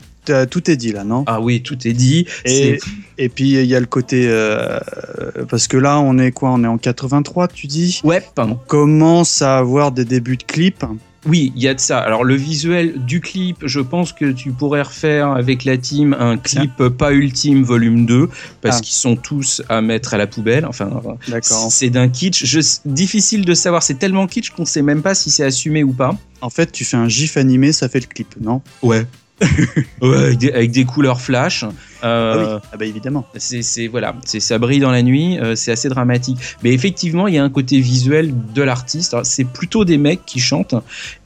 [0.49, 1.25] Tout est dit là, non?
[1.27, 2.25] Ah oui, tout est dit.
[2.45, 2.77] Et,
[3.17, 4.25] et puis il y a le côté.
[4.27, 4.79] euh,
[5.49, 6.51] parce que là, on est quoi?
[6.51, 7.99] On est en 83, tu dis?
[8.05, 8.53] Ouais, pardon.
[8.53, 10.85] On commence à avoir des débuts de clips.
[11.25, 11.99] Oui, il y a de ça.
[11.99, 16.37] Alors le visuel du clip, je pense que tu pourrais refaire avec la team un
[16.37, 18.29] clip pas ultime volume 2
[18.61, 18.81] parce Ah.
[18.81, 20.65] qu'ils sont tous à mettre à la poubelle.
[20.65, 20.89] Enfin,
[21.29, 21.67] D'accord.
[21.71, 22.43] c'est d'un kitsch.
[22.45, 23.83] Je, difficile de savoir.
[23.83, 26.15] C'est tellement kitsch qu'on sait même pas si c'est assumé ou pas.
[26.41, 28.61] En fait, tu fais un gif animé, ça fait le clip, non?
[28.81, 29.05] Ouais.
[30.01, 31.65] ouais, avec des, avec des couleurs flash.
[32.03, 33.25] Euh, Ah oui, ah bah évidemment.
[33.37, 36.37] c'est voilà, c'est ça brille dans la nuit, euh, c'est assez dramatique.
[36.63, 39.15] Mais effectivement, il y a un côté visuel de l'artiste.
[39.23, 40.75] C'est plutôt des mecs qui chantent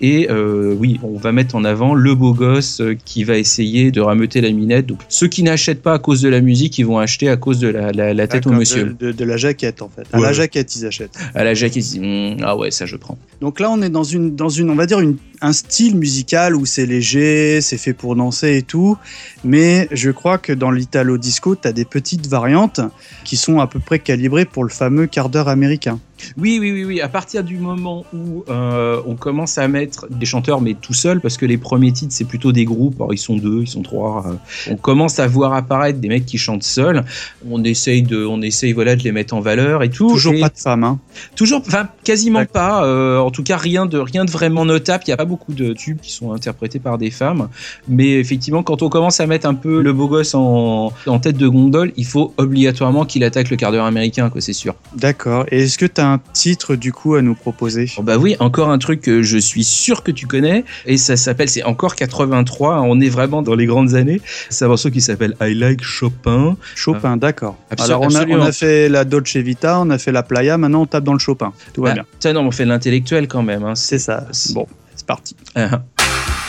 [0.01, 4.01] et euh, oui, on va mettre en avant le beau gosse qui va essayer de
[4.01, 4.85] rameuter la minette.
[4.85, 7.59] Donc ceux qui n'achètent pas à cause de la musique, ils vont acheter à cause
[7.59, 8.95] de la, la- la tête au monsieur.
[8.99, 10.05] De, de- de la jaquette, en fait.
[10.13, 10.23] À Ouais.
[10.23, 11.17] la jaquette, ils achètent.
[11.35, 13.17] À la jaquette, ils disent Hum, ah ouais, ça je prends.
[13.41, 16.55] Donc là, on est dans une, dans une, on va dire une, un style musical
[16.55, 18.97] où c'est léger, c'est fait pour danser et tout.
[19.43, 22.81] Mais je crois que dans l'italo disco, tu as des petites variantes
[23.23, 25.99] qui sont à peu près calibrées pour le fameux quart d'heure américain.
[26.37, 27.01] Oui, oui, oui, oui.
[27.01, 31.21] À partir du moment où euh, on commence à mettre des chanteurs, mais tout seul,
[31.21, 32.95] parce que les premiers titres, c'est plutôt des groupes.
[32.97, 34.25] Alors, ils sont deux, ils sont trois.
[34.27, 34.33] euh,
[34.71, 37.03] on commence à voir apparaître des mecs qui chantent seuls.
[37.49, 40.09] On essaye de, on essaye, voilà, de les mettre en valeur et tout.
[40.09, 40.99] Toujours Et pas de femmes, hein.
[41.35, 42.85] toujours, enfin, quasiment pas.
[42.85, 45.03] euh, en tout cas, rien de, rien de vraiment notable.
[45.07, 47.49] Il n'y a pas beaucoup de tubes qui sont interprétés par des femmes.
[47.87, 51.37] Mais effectivement, quand on commence à mettre un peu le beau gosse en, en tête
[51.37, 54.75] de gondole, il faut obligatoirement qu'il attaque le quart d'heure américain, quoi, c'est sûr.
[54.95, 55.45] D'accord.
[55.51, 58.35] Et est-ce que tu as un titre du coup à nous proposer Oh bah oui,
[58.39, 61.95] encore un truc que je suis sûr que tu connais, et ça s'appelle, c'est encore
[61.95, 64.21] 83, on est vraiment dans les grandes années.
[64.49, 66.57] C'est un morceau qui s'appelle I Like Chopin.
[66.75, 67.57] Chopin, d'accord.
[67.71, 68.43] Absol- Alors on a, absolument.
[68.43, 71.13] on a fait la Dolce Vita, on a fait la Playa, maintenant on tape dans
[71.13, 71.53] le Chopin.
[71.73, 72.05] Tout va Ah, bien.
[72.19, 73.63] tiens, non, on fait de l'intellectuel quand même.
[73.63, 73.75] Hein.
[73.75, 74.25] C'est ça.
[74.53, 74.65] Bon,
[74.95, 75.35] c'est parti.
[75.55, 75.81] Ah,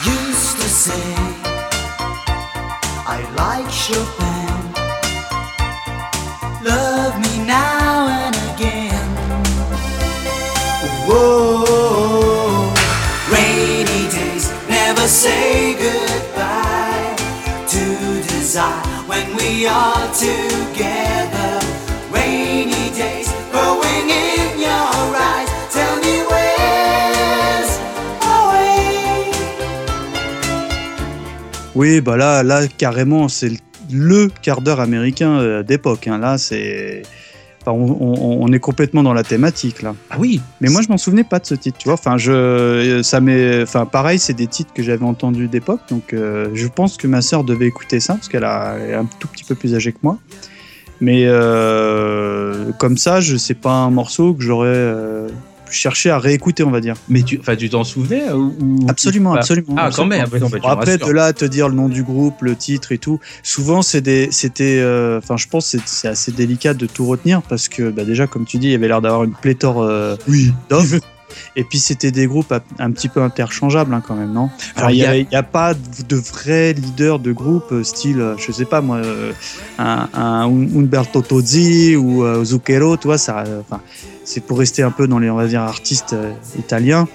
[0.05, 0.93] used to say
[3.07, 4.38] I like Chopin.
[15.09, 17.17] Say goodbye
[17.67, 17.83] to
[18.29, 21.59] desire when we are together.
[22.13, 25.49] Rainy days growing in your eyes.
[25.73, 27.71] Tell me where's
[28.23, 29.33] away?
[31.75, 33.53] Oui, bah là, là carrément, c'est
[33.91, 36.07] le- quart d'heure américain euh, d'époque.
[36.09, 36.19] hein.
[36.19, 37.03] Là, c'est.
[37.69, 39.95] Enfin, on, on- on est complètement dans la thématique là.
[40.11, 41.95] Ah oui, Mais moi, je m'en souvenais pas de ce titre, tu vois.
[41.95, 46.49] Enfin, je, ça m'est, enfin, pareil, c'est des titres que j'avais entendus d'époque, donc euh,
[46.55, 49.55] je pense que ma sœur devait écouter ça parce qu'elle est un tout petit peu
[49.55, 50.19] plus âgée que moi.
[51.01, 55.29] Mais euh, comme ça, je sais pas un morceau que j'aurais euh,
[55.71, 56.95] cherché à réécouter, on va dire.
[57.09, 58.55] mais tu, enfin, tu t'en souvenais ou,
[58.89, 59.75] Absolument, Bah, absolument.
[59.77, 60.21] Ah, quand même.
[60.51, 63.21] bah, après, de là à te dire le nom du groupe, le titre et tout,
[63.43, 67.43] souvent c'est des, c'était, euh, enfin, je pense c'est- c'est assez délicat de tout retenir
[67.43, 70.17] parce que bah, déjà, comme tu dis, il y avait l'air d'avoir une pléthore euh,
[70.69, 70.97] d'offres.
[71.57, 74.51] Et puis c'était des groupes un, petit peu interchangeables hein, quand même, non?
[74.77, 78.53] Alors, Il a- n'y a, pas de vrai leader de groupe euh, style, euh, je
[78.53, 79.33] sais pas moi, euh,
[79.79, 83.45] un, un Umberto Tozzi ou Zucchero, tu vois, ça,
[84.25, 86.15] c'est pour rester un peu dans les, on va dire, artistes
[86.59, 87.09] italiens.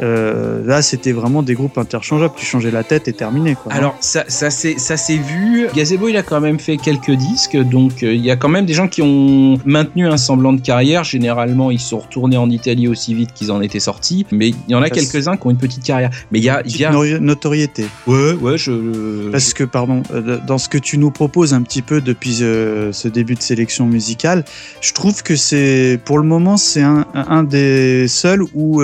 [0.00, 2.34] Euh, là, c'était vraiment des groupes interchangeables.
[2.36, 3.54] Tu changeais la tête et terminé.
[3.54, 3.72] Quoi.
[3.72, 5.66] Alors ça, ça s'est ça s'est vu.
[5.74, 8.66] Gazebo il a quand même fait quelques disques, donc euh, il y a quand même
[8.66, 11.04] des gens qui ont maintenu un semblant de carrière.
[11.04, 14.74] Généralement ils sont retournés en Italie aussi vite qu'ils en étaient sortis, mais il y
[14.74, 16.10] en a Parce- quelques uns qui ont une petite carrière.
[16.30, 16.90] Mais il y a, il Petite y a...
[16.92, 17.86] nori- notoriété.
[18.06, 21.82] ouais ouais je Parce que, pardon, euh, dans ce que tu nous proposes un petit
[21.82, 24.44] peu depuis euh, ce début de sélection musicale,
[24.80, 28.80] je trouve que c'est, pour le moment, c'est un, un des seuls où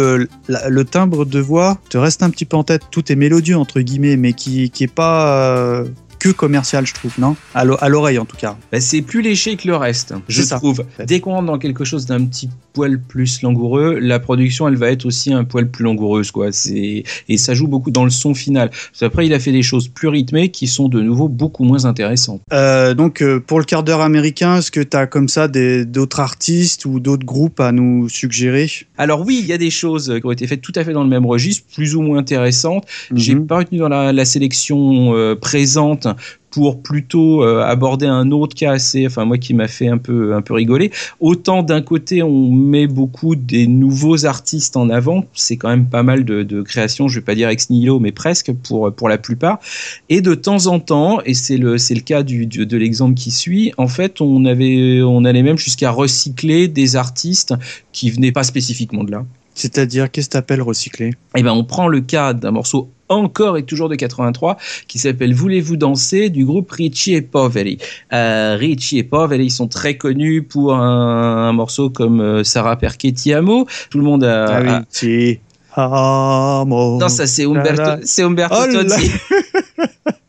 [0.48, 2.82] la- le de voix te reste un petit peu en tête.
[2.90, 5.84] Tout est mélodieux, entre guillemets, mais qui, qui est pas euh,
[6.22, 7.34] que commercial, je trouve, non?
[7.52, 8.56] À l'o- à l'oreille, en tout cas.
[8.70, 10.84] Bah, c'est plus léché que le reste, je C'est ça, trouve.
[10.96, 11.04] fait.
[11.04, 14.90] Dès qu'on rentre dans quelque chose d'un petit poil plus langoureux, la production, elle va
[14.92, 16.52] être aussi un poil plus langoureuse, quoi.
[16.52, 18.70] C'est et ça joue beaucoup dans le son final.
[18.98, 22.40] Qu'après, il a fait des choses plus rythmées qui sont de nouveau beaucoup moins intéressantes.
[22.52, 26.20] Euh, donc, euh, pour le quart d'heure américain, est-ce que tu as comme ça d'autres
[26.20, 28.70] artistes ou d'autres groupes à nous suggérer?
[28.96, 31.02] Alors oui, il y a des choses qui ont été faites tout à fait dans
[31.02, 32.86] le même registre, plus ou moins intéressantes.
[33.14, 33.46] J'ai Mhm.
[33.48, 36.06] pas retenu dans la, la sélection euh, présente
[36.50, 40.34] pour plutôt euh, aborder un autre cas assez, enfin moi qui m'a fait un peu
[40.34, 40.90] un peu rigoler.
[41.18, 46.02] Autant d'un côté on met beaucoup des nouveaux artistes en avant, c'est quand même pas
[46.02, 49.18] mal de, de créations, je vais pas dire ex nihilo, mais presque pour pour la
[49.18, 49.60] plupart.
[50.08, 53.30] Et de temps en temps, et c'est le c'est le cas du, de l'exemple qui
[53.30, 57.54] suit, en fait on avait on allait même jusqu'à recycler des artistes
[57.92, 59.24] qui venaient pas spécifiquement de là.
[59.54, 61.12] C'est-à-dire, qu'est-ce que t'appelles recycler?
[61.36, 64.56] Eh ben, on prend le cas d'un morceau encore et toujours de 83
[64.88, 66.30] qui s'appelle Voulez-vous danser?
[66.30, 67.76] du groupe Ricci et Poveri.
[68.14, 72.76] Euh, Ricci et Poveri ils sont très connus pour un, un morceau comme euh, Sarah
[72.76, 73.66] Perché Ti amo.
[73.90, 74.44] Tout le monde a.
[74.46, 75.40] Ah oui, si.
[75.74, 76.98] Amo.
[76.98, 78.72] Non, ça c'est Umberto, c'est Umberto Oh.
[78.72, 79.10] Tozzi.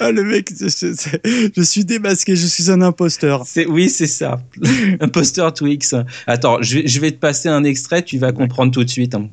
[0.00, 3.44] ah, le mec, je, je- je suis démasqué, je suis un imposteur.
[3.68, 4.40] Oui, c'est ça.
[5.00, 5.94] Imposteur Twix.
[6.26, 9.14] Attends, je vais, je vais te passer un extrait, tu vas comprendre tout de suite.
[9.14, 9.28] hein.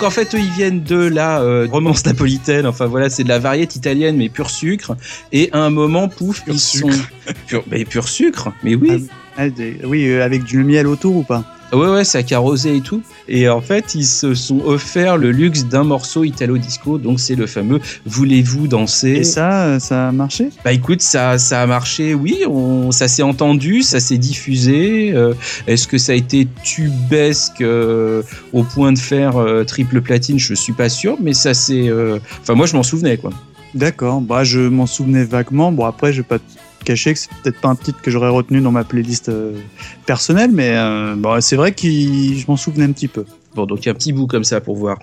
[0.00, 2.64] Donc en fait, eux, ils viennent de la euh, romance napolitaine.
[2.66, 4.96] Enfin voilà, c'est de la variété italienne, mais pur sucre.
[5.30, 6.90] Et à un moment, pouf, Pur ils sucre.
[6.94, 7.00] sont
[7.46, 8.48] pur, mais pur sucre.
[8.62, 11.44] Mais oui, Ah, des- oui, euh, avec du miel autour ou pas?
[11.72, 13.02] Ouais ouais, ça carrosé et tout.
[13.28, 16.98] Et en fait, ils se sont offert le luxe d'un morceau italo disco.
[16.98, 19.10] Donc c'est le fameux Voulez-vous danser?
[19.10, 20.50] Et ça, euh, ça a marché?
[20.64, 25.12] Bah écoute, ça, ça a marché, oui, on, ça s'est entendu, ça s'est diffusé.
[25.14, 25.34] euh,
[25.66, 30.38] Est-ce que ça a été tubesque euh, au point de faire euh, triple platine?
[30.38, 31.88] Je suis pas sûr, mais ça c'est.
[31.88, 33.30] euh, Enfin, moi je m'en souvenais quoi.
[33.72, 35.70] D'accord, bah, je m'en souvenais vaguement.
[35.70, 36.38] Bon, après, je vais pas
[36.84, 39.58] cacher que c'est peut-être pas un titre que j'aurais retenu dans ma playlist euh,
[40.06, 43.24] personnelle, mais euh, bon, c'est vrai que je m'en souvenais un petit peu.
[43.54, 44.98] Bon, donc un petit bout comme ça pour voir.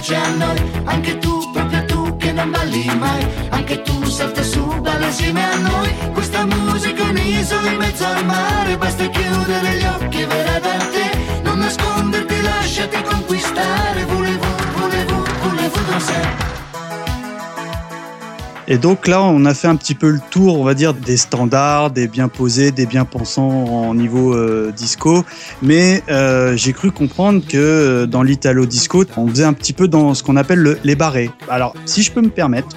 [0.00, 4.64] Piace a noi, anche tu, proprio tu che non balli mai, anche tu salta su,
[4.80, 9.84] balla insieme a noi, questa musica è un'isola in mezzo al mare, basta chiudere gli
[9.84, 14.46] occhi e verrà da te, non nasconderti, lasciati conquistare, volevo,
[14.78, 16.49] volevo, volevo danzare.
[18.72, 21.16] Et donc là, on a fait un petit peu le tour, on va dire, des
[21.16, 25.24] standards, des bien posés, des bien pensants en niveau euh, disco.
[25.60, 29.88] Mais euh, j'ai cru comprendre que euh, dans l'italo disco, on faisait un petit peu
[29.88, 31.32] dans ce qu'on appelle le- les barrés.
[31.48, 32.68] Alors, si je peux me permettre,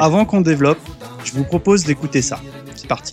[0.00, 0.78] avant qu'on développe,
[1.24, 2.38] je vous propose d'écouter ça.
[2.76, 3.12] C'est parti.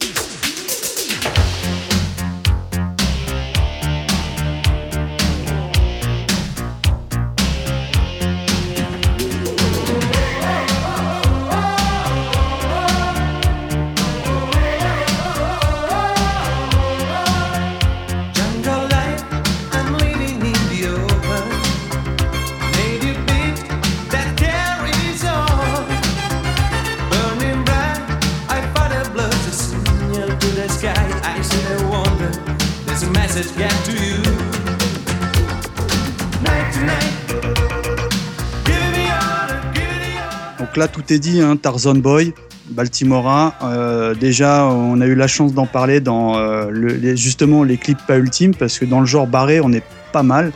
[41.19, 42.33] Dit, hein, Tarzan Boy,
[42.69, 43.55] Baltimora.
[43.63, 48.17] Euh, déjà, on a eu la chance d'en parler dans euh, justement les clips pas
[48.17, 50.51] ultimes parce que dans le genre barré, on est pas mal.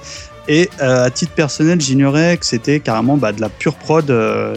[0.48, 4.14] Et euh, à titre personnel, j'ignorais que c'était carrément bah, de la pure prod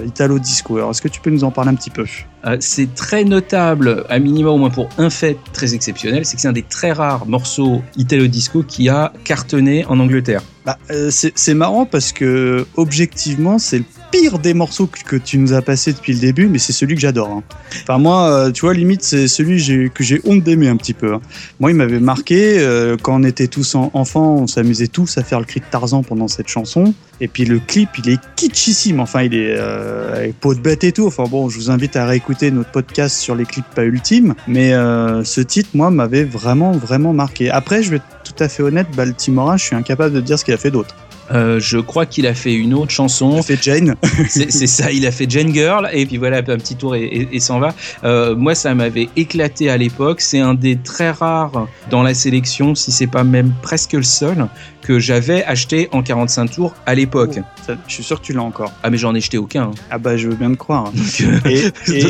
[0.07, 0.77] italo disco.
[0.77, 2.05] Alors, est-ce que tu peux nous en parler un petit peu?
[2.47, 6.43] Euh, c'est très notable, à minima au moins pour un fait très exceptionnel, c'est que
[6.43, 10.43] c'est un des très rares morceaux italo-disco qui a cartonné en Angleterre.
[10.65, 15.53] Bah, euh, c'est marrant parce que objectivement, c'est le pire des morceaux que, tu nous
[15.53, 17.31] as passé depuis le début, mais c'est celui que j'adore.
[17.31, 17.43] hein.
[17.83, 19.57] Enfin moi, euh, tu vois, limite c'est celui
[19.91, 21.15] que j'ai- honte d'aimer un petit peu.
[21.15, 21.21] hein.
[21.59, 22.59] Moi, il m'avait marqué
[23.03, 26.03] quand on était tous en- enfants, on s'amusait tous à faire le cri de Tarzan
[26.03, 26.95] pendant cette chanson.
[27.21, 29.01] Et puis le clip, il est kitschissime.
[29.01, 31.07] Enfin, il est euh, avec peau de bête et tout.
[31.07, 34.35] Enfin bon, je vous invite à réécouter notre podcast sur les clips pas ultimes.
[34.47, 37.51] Mais euh, ce titre, moi, m'avait vraiment, vraiment marqué.
[37.51, 40.45] Après, je vais être tout à fait honnête, Baltimora, je suis incapable de dire ce
[40.45, 40.95] qu'il a fait d'autre.
[41.31, 43.33] Euh, je crois qu'il a fait une autre chanson.
[43.35, 43.97] Il a fait Jane.
[44.31, 47.03] C'est c'est ça, il a fait Jane Girl et puis voilà un petit tour et,
[47.05, 47.75] et- et s'en va.
[48.05, 50.23] Euh, moi, ça m'avait éclaté à l'époque.
[50.23, 54.47] C'est un des très rares dans la sélection, si c'est pas même presque le seul
[54.89, 57.39] que j'avais acheté en 45 tours à l'époque.
[57.67, 58.73] Ça, je suis sûr que tu l'as encore.
[58.83, 59.65] Ah mais j'en ai jeté aucun.
[59.65, 59.71] hein.
[59.91, 60.85] Ah bah je veux bien te croire.
[60.95, 62.03] Donc, euh, Et, donc je, les,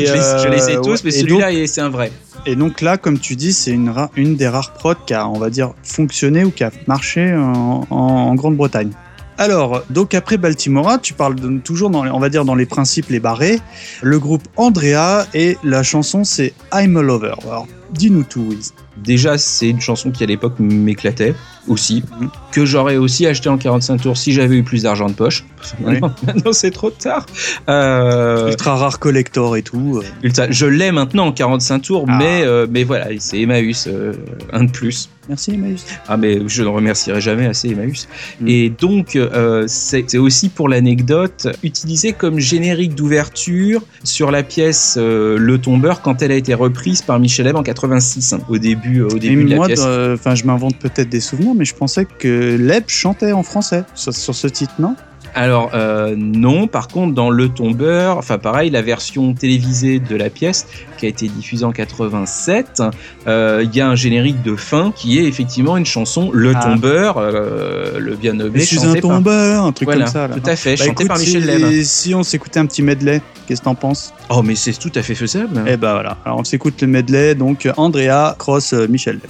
[0.43, 2.09] je les ai euh, tous, ouais, mais celui-là, il- c'est un vrai.
[2.45, 3.91] Et donc là, comme tu dis, c'est une,
[4.37, 7.95] des rares prods qui a, on va dire, fonctionné ou qui a marché en, en-
[7.97, 8.91] en Grande-Bretagne.
[9.37, 13.09] Alors, donc après Baltimora, tu parles de- toujours dans, on va dire, dans les principes,
[13.09, 13.59] les barrés.
[14.01, 17.33] Le groupe Andrea et la chanson c'est I'm a Lover.
[17.43, 18.73] Alors, dis-nous tout, Wiz.
[19.03, 21.33] Déjà, c'est une chanson qui à l'époque m'éclatait
[21.67, 22.29] aussi, Mhm.
[22.51, 25.45] que j'aurais aussi acheté en 45 tours si j'avais eu plus d'argent de poche.
[25.83, 25.99] Oui.
[26.25, 27.25] Maintenant, c'est trop tard.
[27.69, 30.01] Euh, Ultra rare collector et tout.
[30.01, 30.05] euh.
[30.23, 32.17] Ultra- je l'ai maintenant en 45 tours, Ah.
[32.17, 34.13] mais, euh, mais voilà, c'est Emmaüs, euh,
[34.51, 35.09] un de plus.
[35.27, 35.85] Merci, Emmaüs.
[36.07, 38.07] Ah, mais je ne remercierai jamais assez Emmaüs.
[38.41, 38.47] Mm.
[38.47, 45.37] Et donc, euh, c'est aussi pour l'anecdote, utilisé comme générique d'ouverture sur la pièce euh,
[45.37, 48.88] Le Tombeur quand elle a été reprise par Michel Leb en 86, hein, au début,
[48.97, 49.81] au Et début de la moi, pièce.
[49.85, 53.83] euh, enfin, je m'invente peut-être des souvenirs, mais je pensais que Leb chantait en français
[53.95, 54.95] sur, sur ce titre, non?
[55.35, 60.29] Alors euh, non, par contre dans Le Tombeur, enfin pareil, la version télévisée de la
[60.29, 60.67] pièce
[60.97, 62.81] qui a été diffusée en 87,
[63.27, 66.59] euh, il y a un générique de fin qui est effectivement une chanson Le Ah.
[66.63, 70.27] Tombeur, euh, le bien nommé, Je suis un par- tombeur, un truc Voilà, comme ça.
[70.27, 70.35] Là.
[70.35, 71.83] tout à fait, Bah, chanté écoute, par Michel Leb.
[71.83, 74.13] Si on s'écoutait un petit medley, qu'est-ce que t'en penses?
[74.29, 75.63] Oh mais c'est tout à fait faisable.
[75.67, 79.29] Eh ben voilà, alors on s'écoute le medley, donc Andrea cross Michel Leb.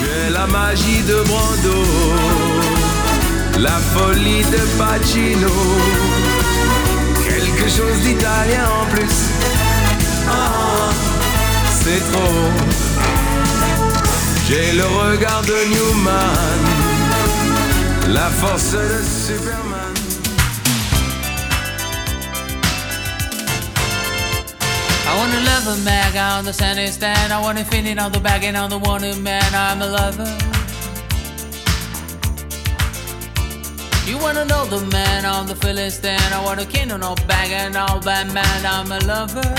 [0.00, 2.33] J'ai la magie de Brando,
[3.58, 5.52] la folie de Pacino,
[7.24, 9.16] quelque chose d'italien en plus.
[10.28, 10.90] Ah,
[11.70, 12.50] c'est trop.
[14.48, 16.60] J'ai le regard de Newman,
[18.08, 19.94] la force de Superman.
[25.06, 27.32] I wanna love a man on the sunny stand.
[27.32, 29.44] I wanna it on the back and on the wanted man.
[29.54, 30.63] I'm a lover.
[34.06, 36.32] You wanna know the man on the Philistine.
[36.32, 38.66] I wanna king on no bag and all bad man.
[38.66, 39.54] I'm a lover.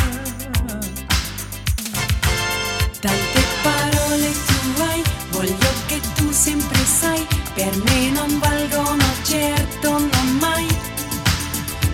[3.02, 7.26] Tante parole tu hai, voglio che tu sempre sai,
[7.56, 10.68] per me non valgono certo non mai.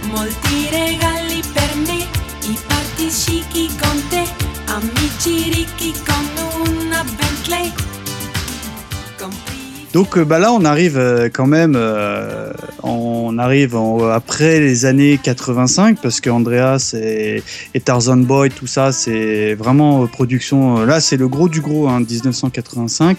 [0.02, 2.06] Molti regali per me,
[2.52, 4.28] i party chic con te,
[4.66, 6.11] amici ricchi con
[9.94, 15.20] Donc euh, bah là on arrive euh, quand même, euh, on arrive après les années
[15.22, 17.44] 85 parce que Andreas et,
[17.84, 23.18] Tarzan Boy, tout ça c'est vraiment production, là c'est le gros du gros, hein, 1985.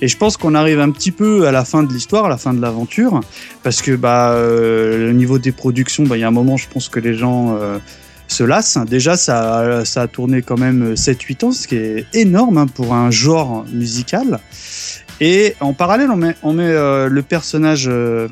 [0.00, 2.38] Et je pense qu'on arrive un petit peu à la fin de l'histoire, à la
[2.38, 3.20] fin de l'aventure,
[3.62, 6.88] parce que bah, au niveau des productions, bah, il y a un moment je pense
[6.88, 7.58] que les gens...
[8.28, 8.78] se lassent.
[8.90, 12.92] Déjà, ça, ça a tourné quand même 7-8 ans, ce qui est énorme hein, pour
[12.92, 14.40] un genre musical.
[15.20, 18.28] Et en parallèle, on met, on met euh, le personnage euh,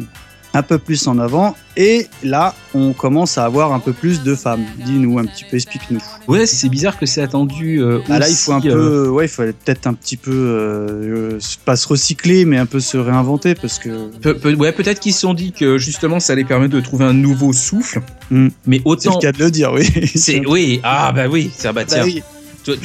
[0.53, 1.57] un peu plus en avant.
[1.77, 4.65] Et là, on commence à avoir un peu plus de femmes.
[4.85, 5.99] Dis-nous un petit peu, explique-nous.
[6.29, 7.83] Ouais, c'est bizarre que c'est attendu.
[7.83, 10.17] euh, Ah, là, il faut un aussi, euh, peu, ouais, il fallait peut-être un petit
[10.19, 15.01] peu, pas se recycler, mais un peu se réinventer parce que Pe- pe- ouais, peut-être
[15.01, 18.03] qu'ils se sont dit que justement ça allait permettre de trouver un nouveau souffle.
[18.31, 18.49] Hmm.
[18.67, 19.15] Mais c'est autant.
[19.17, 19.89] le cas de le dire, oui.
[20.15, 22.05] C'est oui, ah bah oui, ça bah Bah tiens.
[22.05, 22.23] oui.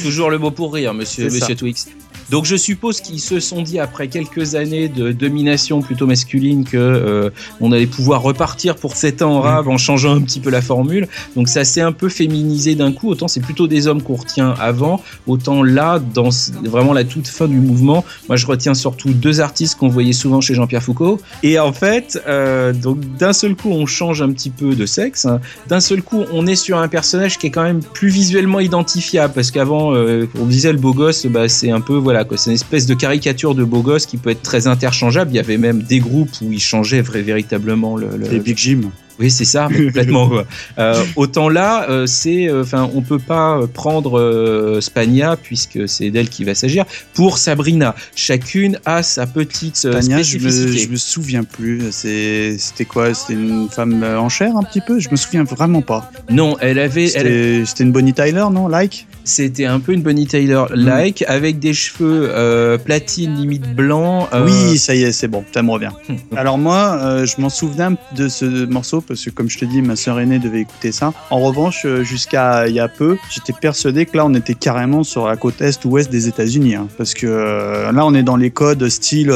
[0.02, 1.44] Toujours le mot pour rire, monsieur, C'est ça.
[1.44, 1.86] monsieur Twix.
[2.30, 6.76] Donc je suppose qu'ils se sont dit après quelques années de domination plutôt masculine que
[6.76, 7.30] euh,
[7.60, 10.62] on allait pouvoir repartir pour 7 ans en rave en changeant un petit peu la
[10.62, 11.08] formule.
[11.34, 13.08] Donc ça s'est un peu féminisé d'un coup.
[13.08, 16.28] Autant c'est plutôt des hommes qu'on retient avant, autant là dans
[16.64, 20.40] vraiment la toute fin du mouvement, moi je retiens surtout deux artistes qu'on voyait souvent
[20.40, 21.20] chez Jean-Pierre Foucault.
[21.42, 25.26] Et en fait, euh, donc d'un seul coup on change un petit peu de sexe.
[25.26, 25.40] hein.
[25.68, 29.32] D'un seul coup on est sur un personnage qui est quand même plus visuellement identifiable
[29.34, 32.50] parce qu'avant euh, on disait le beau gosse, bah, c'est un peu voilà quoi, c'est
[32.50, 35.30] une espèce de caricature de beau gosse qui peut être très interchangeable.
[35.32, 38.56] Il y avait même des groupes où ils changeaient vrai, véritablement le, le- Les Big
[38.58, 38.80] Jim.
[39.18, 40.28] oui, c'est ça, complètement.
[40.28, 40.46] quoi.
[40.78, 46.28] Euh, autant là, euh, c'est, enfin, on peut pas prendre euh, Spagna puisque c'est d'elle
[46.30, 46.84] qui va s'agir
[47.14, 47.94] pour Sabrina.
[48.16, 51.82] Chacune a sa petite euh, Tania, je me, je me souviens plus.
[51.90, 53.12] C'est- C'était quoi?
[53.14, 54.98] C'était une femme euh, en chair un petit peu?
[55.00, 56.10] Je me souviens vraiment pas.
[56.30, 58.68] Non, elle avait, c'était une Bonnie Tyler, non?
[58.68, 59.06] Like?
[59.30, 60.74] C'était un peu une Bonnie Tyler Mm.
[60.74, 64.28] like avec des cheveux euh, platine limite blanc.
[64.32, 65.90] euh, Oui, ça y est, c'est bon, ça me revient.
[66.08, 69.64] hum, Alors moi, euh, je m'en souviens de ce morceau parce que comme je te
[69.64, 71.12] dis, ma sœur aînée devait écouter ça.
[71.30, 75.02] En revanche, euh, jusqu'à il y a peu, j'étais persuadé que là, on était carrément
[75.04, 78.36] sur la côte est ou ouest des États-Unis, hein, parce que là, on est dans
[78.36, 79.30] les codes style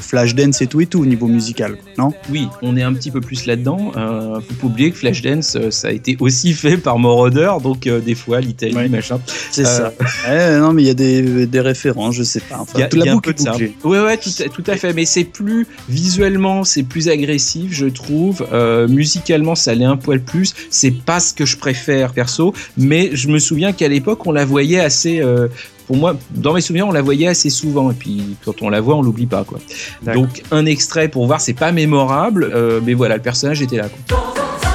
[0.00, 2.12] Flashdance et tout et tout au niveau musical, non?
[2.30, 3.92] Oui, on est un petit peu plus là-dedans.
[3.94, 8.40] Faut pas oublier que Flashdance, ça a été aussi fait par Moroder, donc des fois
[8.40, 8.88] l'Italie, Ouais.
[8.88, 9.17] machin.
[9.50, 9.92] C'est Euh, ça.
[10.28, 12.56] Ouais, non, mais il y a des, des références, je sais pas.
[12.60, 13.88] Enfin, Il y a, y la a un boucle peu de est ça.
[13.88, 14.92] Ouais, ouais, tout, à- tout à fait.
[14.92, 18.46] Mais c'est plus visuellement, c'est plus agressif, je trouve.
[18.52, 20.54] Euh, musicalement, ça l'est un poil plus.
[20.70, 24.44] C'est pas ce que je préfère perso, mais je me souviens qu'à l'époque, on la
[24.44, 25.20] voyait assez.
[25.20, 25.48] euh,
[25.86, 27.90] pour moi, dans mes souvenirs, on la voyait assez souvent.
[27.90, 29.58] Et puis, quand on la voit, on l'oublie pas, quoi.
[30.14, 33.88] Donc, un extrait pour voir, c'est pas mémorable, euh, mais voilà, le personnage était là.
[33.88, 34.67] quoi.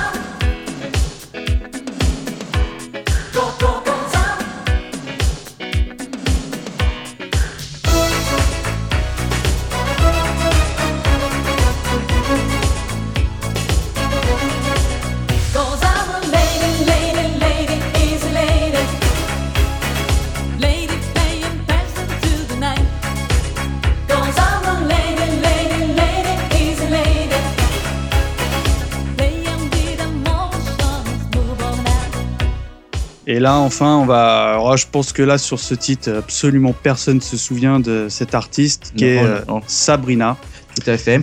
[33.44, 34.54] Là, enfin, on va.
[34.54, 38.34] alors, je pense que là, sur ce titre, absolument personne ne se souvient de cet
[38.34, 39.62] artiste qui Non, est euh, non.
[39.68, 40.38] Sabrina.
[40.76, 41.22] Tout à fait.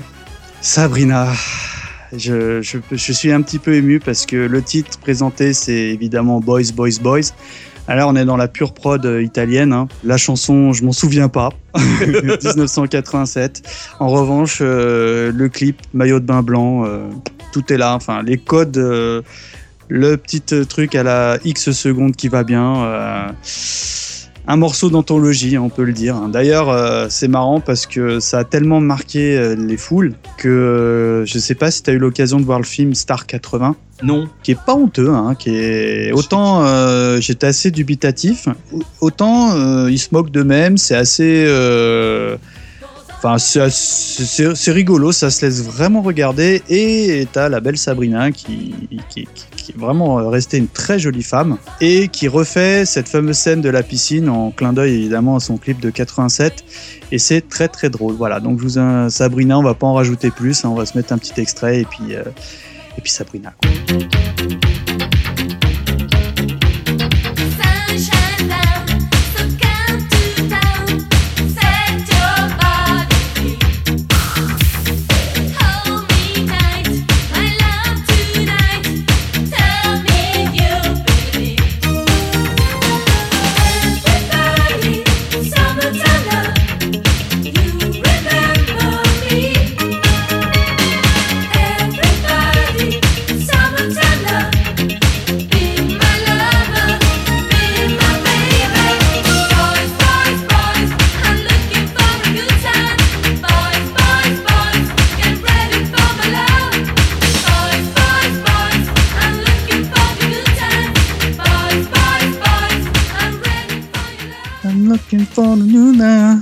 [0.60, 1.26] Sabrina.
[2.12, 6.40] Je, je, je suis un petit peu ému parce que le titre présenté, c'est évidemment
[6.40, 7.30] Boys, Boys, Boys.
[7.88, 9.72] Alors, on est dans la pure prod euh, italienne.
[9.72, 9.88] hein.
[10.04, 11.50] La chanson, je m'en souviens pas.
[12.06, 13.62] 1987.
[13.98, 17.08] En revanche, euh, le clip, maillot de bain blanc, euh,
[17.52, 17.94] tout est là.
[17.94, 19.22] Enfin, les codes, euh,
[19.90, 22.84] le petit euh, truc à la X secondes qui va bien.
[22.84, 23.28] euh,
[24.46, 26.16] un morceau d'anthologie, on peut le dire.
[26.28, 31.38] D'ailleurs, euh, c'est marrant parce que ça a tellement marqué euh, les foules que je
[31.38, 34.28] sais pas si tu as eu l'occasion de voir le film Star 80 Non.
[34.42, 38.48] qui est pas honteux, hein, qui est autant euh, j'étais assez dubitatif,
[39.00, 42.36] autant euh, ils se moquent d'eux-mêmes, c'est assez, euh,
[43.22, 48.74] enfin c'est rigolo, ça se laisse vraiment regarder et t'as la belle Sabrina qui,
[49.10, 53.60] qui, qui- est vraiment restée une très jolie femme et qui refait cette fameuse scène
[53.60, 56.64] de la piscine en clin d'œil évidemment à son clip de 87
[57.12, 58.14] et c'est très très drôle.
[58.14, 60.86] Voilà, donc je vous in- Sabrina, on va pas en rajouter plus, hein, on va
[60.86, 62.22] se mettre un petit extrait et puis euh,
[62.98, 63.52] et puis Sabrina.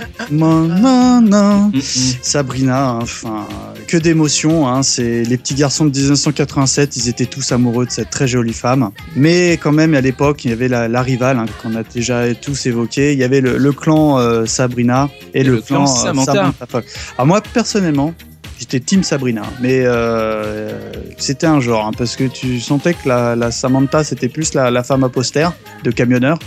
[1.73, 1.81] mm.
[2.23, 3.47] Sabrina, hein, enfin,
[3.87, 4.69] que d'émotions.
[4.69, 8.53] Hein, c'est les petits garçons de 1987, ils étaient tous amoureux de cette très jolie
[8.53, 8.91] femme.
[9.17, 12.35] Mais quand même, à l'époque, il y avait la, la rivale hein, qu'on a déjà
[12.35, 13.13] tous évoqué.
[13.13, 16.05] Il y avait le, le clan euh, Sabrina et, Et le, le clan clan, euh,
[16.05, 16.53] Samantha.
[17.17, 18.15] Alors moi, personnellement,
[18.59, 20.73] J'étais Team Sabrina, mais euh,
[21.17, 24.71] c'était un genre, hein, parce que tu sentais que la, la Samantha, c'était plus la,
[24.73, 25.49] la femme à poster
[25.85, 26.41] de camionneur.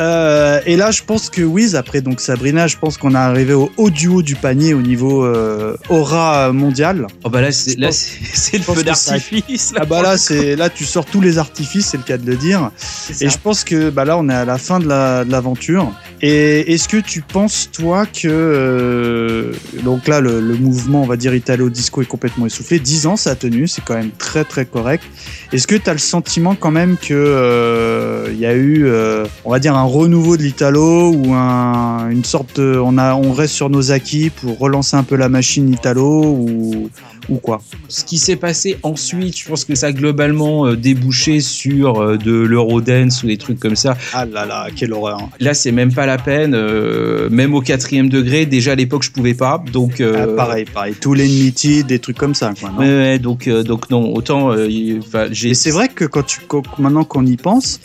[0.00, 3.52] Euh, et là, je pense que Wiz, après donc Sabrina, je pense qu'on est arrivé
[3.54, 7.06] au haut du haut du panier au niveau euh, aura mondial.
[7.22, 7.92] Oh bah là, c'est le
[8.62, 9.72] feu d'artifice.
[9.74, 9.80] là.
[9.82, 12.36] Ah bah là, c'est là, tu sors tous les artifices, c'est le cas de le
[12.36, 12.72] dire.
[13.20, 15.92] Et je pense que bah là, on est à la fin de la- de l'aventure.
[16.20, 19.52] Et est-ce que tu penses, toi, que.
[19.84, 22.78] donc là, le, le mouvement, on va dire, italo-disco est complètement essoufflé.
[22.78, 25.04] 10 ans, ça a tenu, c'est quand même très, très correct.
[25.52, 29.26] Est-ce que tu as le sentiment, quand même, que euh, il y a eu, euh,
[29.44, 32.78] on va dire, un renouveau de l'italo ou un, une sorte de.
[32.82, 36.90] On, a, on reste sur nos acquis pour relancer un peu la machine italo ou,
[37.28, 41.40] ou quoi Ce qui s'est passé ensuite, je pense que ça a globalement euh, débouché
[41.40, 43.96] sur euh, de l'eurodance ou des trucs comme ça.
[44.12, 45.18] Ah là là, quelle horreur.
[45.40, 46.54] Là, c'est même pas la peine.
[46.54, 49.62] euh, même au quatrième degré, déjà à l'époque, je pouvais pas.
[49.72, 50.94] Donc euh, Ah, pareil, pareil.
[51.00, 52.70] Tout l'Enmity, des trucs comme ça, quoi.
[52.70, 54.52] non Ouais, donc, euh, donc non, autant
[55.54, 57.80] c'est vrai que quand tu, quand- maintenant qu'on y pense,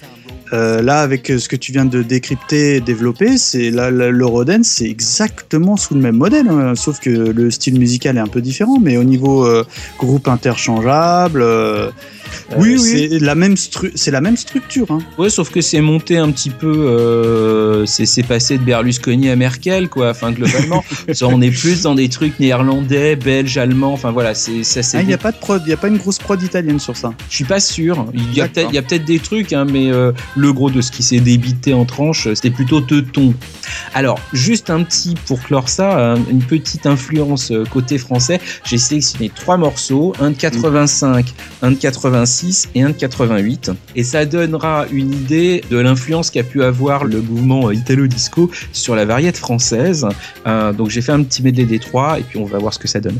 [0.51, 5.77] euh, là, avec ce que tu viens de décrypter et développer, c'est l'Eurodance, c'est exactement
[5.77, 8.97] sous le même modèle, hein, sauf que le style musical est un peu différent, mais
[8.97, 9.63] au niveau euh,
[9.99, 11.91] groupe interchangeable, euh,
[12.57, 13.07] Oui, euh, oui.
[13.09, 13.55] c'est la même
[13.95, 14.87] c'est la même structure.
[14.89, 14.99] Hein.
[15.17, 19.89] Ouais, sauf que c'est monté un petit peu, euh, c'est passé de Berlusconi à Merkel,
[19.89, 20.09] quoi.
[20.11, 20.83] Enfin, globalement,
[21.21, 23.93] on est plus dans des trucs néerlandais, belges, allemands.
[23.93, 24.81] Enfin voilà, c'est ça.
[24.97, 26.79] Ah, Il n'y a pas de prod, il y a pas une grosse prod italienne
[26.79, 27.13] sur ça.
[27.29, 28.05] Je suis pas sûr.
[28.13, 31.19] Il y a peut-être, des trucs, hein, mais euh, le gros de ce qui s'est
[31.19, 33.33] débité en tranches, c'était plutôt teuton.
[33.93, 38.39] Alors, juste un petit pour clore ça, un- une petite influence côté français.
[38.65, 41.75] J'ai sélectionné trois morceaux, un de 85, un de
[42.19, 47.05] 86 et un de 88, et ça donnera une idée de l'influence qu'a pu avoir
[47.05, 50.05] le mouvement euh, italo-disco sur la variété française.
[50.45, 52.79] Euh, donc, j'ai fait un petit medley des trois, et puis on va voir ce
[52.79, 53.19] que ça donne.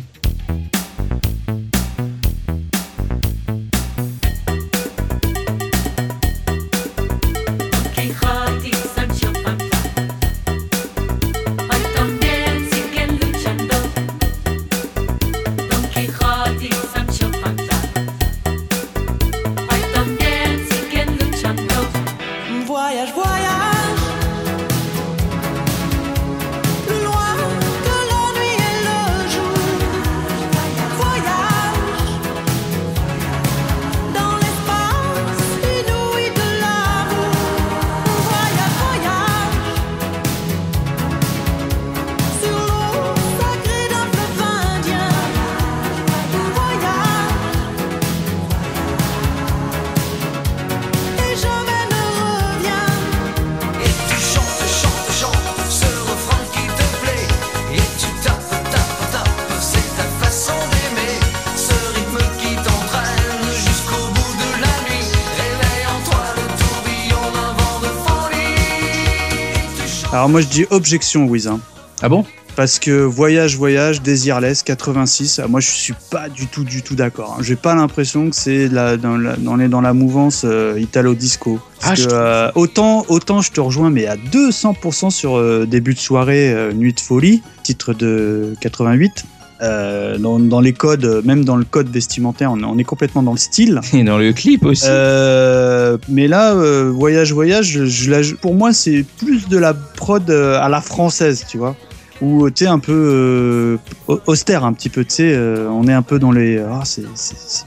[70.12, 71.48] Alors moi je dis objection, Wiz.
[71.48, 71.60] hein.
[72.02, 72.26] Ah bon?
[72.56, 76.96] Parce que Voyage, Voyage, Désirless, 86, ah, moi je suis pas du tout, du tout
[76.96, 77.36] d'accord.
[77.40, 77.44] hein.
[77.44, 81.60] J'ai pas l'impression que c'est la, dans la- on est dans la mouvance euh, italo-disco.
[81.84, 86.00] Ah, que, euh, autant, autant je te rejoins, mais à 200% sur euh, début de
[86.00, 89.26] soirée, Nuit de folie, titre de 88.
[89.62, 93.34] Euh, dans, dans les codes, même dans le code vestimentaire, on, on est complètement dans
[93.34, 93.82] le style.
[93.94, 94.86] Et dans le clip aussi.
[94.88, 99.74] Euh, mais là, euh, voyage, voyage, je, je la- pour moi, c'est plus de la
[99.74, 101.76] prod à la française, tu vois.
[102.22, 105.38] Ou tu sais, un peu au- austère, un petit peu, tu sais.
[105.70, 106.58] on est un peu dans les.
[106.60, 107.04] Ah, c'est-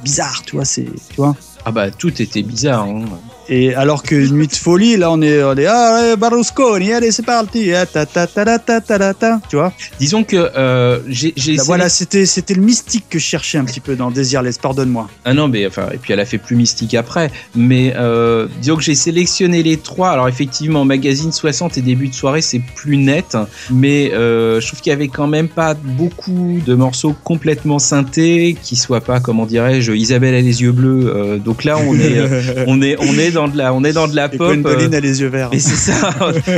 [0.03, 0.64] bizarre, tu vois.
[0.66, 0.86] Tu
[1.16, 1.34] vois.
[1.64, 2.82] Ah bah tout était bizarre.
[2.84, 3.05] hein.
[3.53, 6.14] Et alors que Nuit de folie, là, on est, on est ah,
[6.74, 9.74] allez, allez, c'est parti, ah, ta, ta, ta, ta, ta, ta, tu vois.
[10.00, 11.34] Disons que euh, j'ai.
[11.59, 15.07] Bah, voilà, c'était, c'était le mystique que je cherchais un petit peu dans Désirless, pardonne-moi.
[15.26, 17.30] Ah non, mais enfin, et puis elle a fait plus mystique après.
[17.55, 20.09] Mais euh, disons que j'ai sélectionné les trois.
[20.09, 23.36] Alors effectivement, magazine 60 et début de soirée, c'est plus net,
[23.70, 28.57] mais euh, je trouve qu'il y avait quand même pas beaucoup de morceaux complètement synthés
[28.62, 31.38] qui soient pas, comment dirais-je, Isabelle a les yeux bleus.
[31.44, 34.16] donc là, on est, on est, on est dans de la, on est dans de
[34.16, 34.38] la pop.
[34.38, 35.51] Gwendoline euh, a les yeux verts.
[35.53, 36.14] et c'est ça,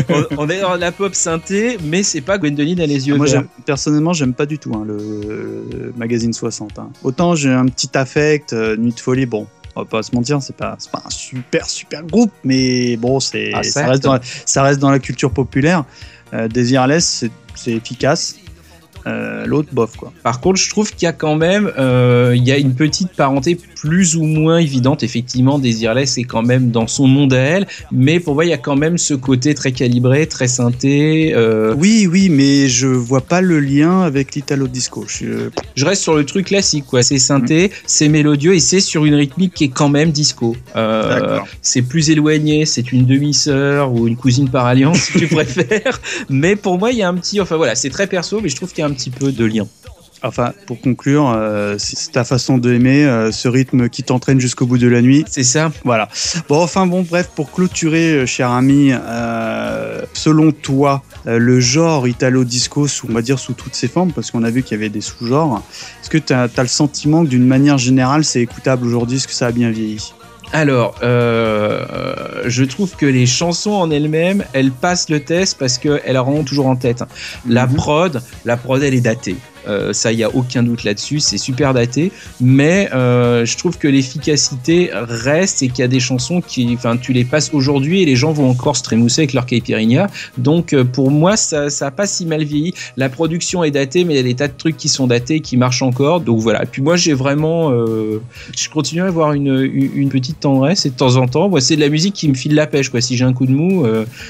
[0.08, 3.16] on, on est dans de la pop synthé, mais c'est pas Gwendoline a les yeux
[3.16, 3.44] Moi, verts.
[3.66, 6.78] personnellement, j'aime pas du tout hein, le, le magazine 60.
[6.78, 6.88] hein.
[7.02, 10.40] Autant j'ai un petit affect, euh, Nuit de folie, bon, on va pas se mentir,
[10.42, 14.20] c'est pas, pas un super super groupe, mais bon, c'est, Ah, ça, reste dans, la-
[14.46, 15.84] ça reste dans la culture populaire.
[16.32, 17.24] Euh, Désirless,
[17.54, 18.36] c'est efficace.
[19.06, 20.12] Euh, L'autre, bof, quoi.
[20.22, 23.10] Par contre, je trouve qu'il y a quand même euh, il y a une petite
[23.12, 25.02] parenté plus ou moins évidente.
[25.02, 28.54] Effectivement, Desireless est quand même dans son monde à elle, mais pour moi, il y
[28.54, 31.32] a quand même ce côté très calibré, très synthé.
[31.34, 35.04] euh, Oui, oui, mais je vois pas le lien avec l'Italo Disco.
[35.06, 35.50] Je...
[35.74, 37.02] je reste sur le truc classique, quoi.
[37.02, 40.56] C'est synthé, c'est mélodieux et c'est sur une rythmique qui est quand même disco.
[41.60, 46.00] C'est plus éloigné, c'est une demi-sœur ou une cousine par alliance, si tu préfères.
[46.30, 48.56] Mais pour moi, il y a un petit, enfin voilà, c'est très perso, mais je
[48.56, 49.66] trouve qu'il y a un petit peu de lien.
[50.24, 54.64] Enfin, pour conclure, euh, c'est ta façon de aimer, euh, ce rythme qui t'entraîne jusqu'au
[54.64, 55.22] bout de la nuit.
[55.28, 55.70] C'est ça.
[55.84, 56.08] Voilà.
[56.48, 62.86] Bon, enfin, bon, bref, pour clôturer, euh, cher ami, euh, selon toi, le genre italo-disco,
[63.08, 65.02] on va dire sous toutes ses formes, parce qu'on a vu qu'il y avait des
[65.02, 65.62] sous-genres,
[66.02, 69.18] est-ce que tu as, le sentiment que d'une manière générale, c'est écoutable aujourd'hui?
[69.18, 70.14] Est-ce que ça a bien vieilli?
[70.54, 76.16] Alors, euh, je trouve que les chansons en elles-mêmes, elles passent le test parce qu'elles
[76.16, 77.02] rendent toujours en tête.
[77.48, 77.74] La Mhm.
[77.74, 79.34] prod, la prod, elle est datée.
[79.68, 81.20] Euh, ça, il y a aucun doute là-dessus.
[81.20, 86.00] C'est super daté, mais euh, je trouve que l'efficacité reste et qu'il y a des
[86.00, 89.32] chansons qui, enfin, tu les passes aujourd'hui et les gens vont encore se trémousser avec
[89.32, 90.08] leur caipirinha.
[90.38, 92.74] Donc, euh, pour moi, ça, ça a pas si mal vieilli.
[92.96, 95.40] La production est datée, mais il y a des tas de trucs qui sont datés,
[95.40, 96.20] qui marchent encore.
[96.20, 96.62] Donc voilà.
[96.62, 98.20] Et puis moi, j'ai vraiment, euh,
[98.56, 101.80] je continue à avoir une, petite tendresse et de temps en temps, moi, c'est de
[101.80, 102.88] la musique qui me file la pêche.
[102.88, 103.00] Quoi.
[103.00, 103.84] Si j'ai un coup de mou,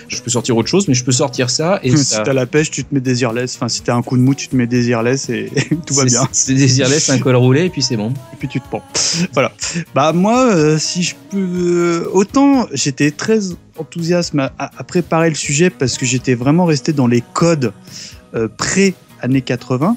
[0.09, 2.22] je peux sortir autre chose, mais je peux sortir ça et Si ça.
[2.22, 3.57] t'as la pêche, tu te mets désirless.
[3.57, 5.50] Enfin, si t'as un coup de mou, tu te mets désirless et
[5.86, 6.28] tout va c'est- bien.
[6.32, 8.10] C'est désirless, un col roulé et puis c'est bon.
[8.32, 8.82] et puis tu te prends.
[9.32, 9.52] Voilà.
[9.94, 13.38] Bah moi, euh, si je peux, euh, autant j'étais très
[13.78, 17.72] enthousiaste à, à préparer le sujet parce que j'étais vraiment resté dans les codes
[18.34, 19.96] euh, pré années 80.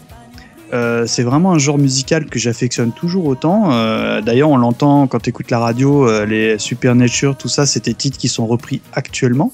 [0.74, 3.72] Euh, c'est vraiment un genre musical que j'affectionne toujours autant.
[3.72, 7.86] Euh, D'ailleurs, on l'entend quand tu écoutes la radio, euh, les Supernature, tout ça, c'est
[7.86, 9.54] des titres qui sont repris actuellement.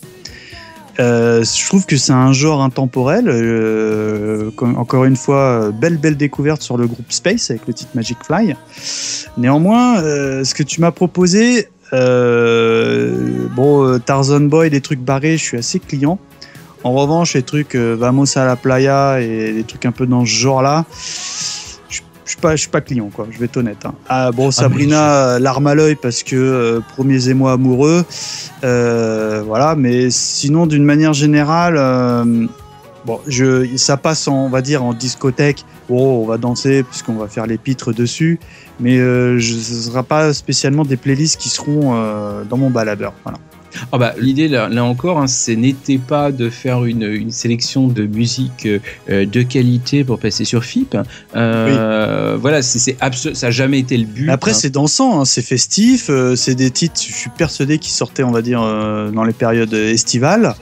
[1.00, 3.26] Euh, je trouve que c'est un genre intemporel.
[3.28, 8.18] Euh, encore une fois, belle belle découverte sur le groupe Space avec le titre Magic
[8.24, 8.56] Fly.
[9.38, 15.58] Néanmoins, euh, ce que tu m'as proposé, bon, Tarzan Boy, des trucs barrés, je suis
[15.58, 16.20] assez client.
[16.84, 20.32] En revanche, les trucs Vamos a la playa et des trucs un peu dans ce
[20.32, 20.86] genre-là,
[22.26, 23.28] je suis pas, je suis pas client, quoi.
[23.32, 23.86] Je vais être honnête.
[23.86, 23.93] hein.
[24.07, 28.05] Ah bon, Sabrina, euh, larme à l'œil parce que euh, premiers émois amoureux,
[28.63, 29.76] euh, voilà.
[29.76, 32.47] Mais sinon, d'une manière générale, euh,
[33.05, 35.65] bon, je, ça passe, en, on va dire, en discothèque.
[35.89, 38.39] Oh, on va danser puisqu'on va faire les pitres dessus,
[38.80, 43.11] mais euh, je, ce sera pas spécialement des playlists qui seront euh, dans mon baladeur.
[43.24, 43.38] Voilà.
[43.91, 47.88] Ah bah, L'idée, là, là encore, hein, ce n'était pas de faire une, une sélection
[47.88, 48.67] de musique
[49.09, 50.95] euh, de qualité pour passer sur FIP.
[51.36, 54.30] Euh, Voilà, c'est c'est abso- ça n'a jamais été le but.
[54.30, 54.55] Après, hein.
[54.55, 58.32] c'est dansant, hein, c'est festif, euh, c'est des titres, je suis persuadé, qui sortaient, on
[58.32, 60.55] va dire, dans les périodes estivales.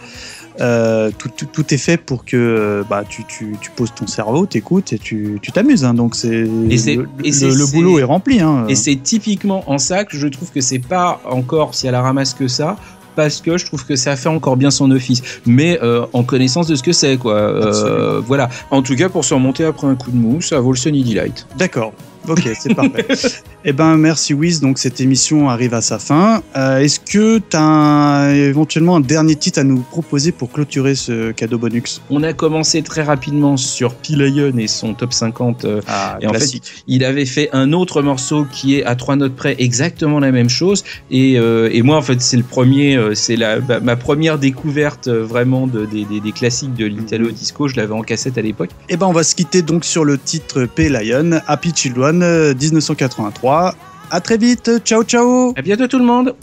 [0.60, 4.46] Euh, tout, tout- tout est fait pour que bah, tu, tu- tu poses ton cerveau,
[4.46, 5.86] t'écoutes et tu tu t'amuses.
[5.86, 5.94] hein.
[5.94, 8.42] donc c'est Et c'est- le, et le- c'est- le c'est- boulot est rempli.
[8.42, 8.66] hein.
[8.68, 12.02] Et c'est typiquement en ça que je trouve que c'est pas encore si à la
[12.02, 12.76] ramasse que ça.
[13.16, 16.68] Parce que je trouve que ça fait encore bien son office, mais euh, en connaissance
[16.68, 17.36] de ce que c'est, quoi.
[17.36, 18.50] Euh, voilà.
[18.70, 21.04] En tout cas, pour se remonter après un coup de mou, ça vaut le Sunny
[21.04, 21.48] Delight.
[21.58, 21.94] D'accord.
[22.28, 23.08] Ok, c'est parfait.
[23.64, 26.42] Eh ben merci Wiz, donc cette émission arrive à sa fin.
[26.58, 31.30] Euh, est-ce que tu as éventuellement un dernier titre à nous proposer pour clôturer ce
[31.32, 32.02] cadeau bonus?
[32.10, 36.64] On a commencé très rapidement sur Pilayon et son top 50 euh, ah, et classique.
[36.64, 40.20] En fait, il avait fait un autre morceau qui est à trois notes près exactement
[40.20, 43.96] la même chose et, euh, et moi en fait c'est le premier, c'est la ma
[43.96, 47.34] première découverte vraiment de, des, classiques de l'italo mhm.
[47.34, 47.68] disco.
[47.68, 48.72] Je l'avais en cassette à l'époque.
[48.90, 53.51] Eh ben on va se quitter donc sur le titre Pilayon, Happy Children 1983.
[53.52, 53.76] 3.
[54.12, 54.80] À très vite.
[54.86, 55.54] Ciao, ciao.
[55.58, 56.36] À bientôt tout le monde.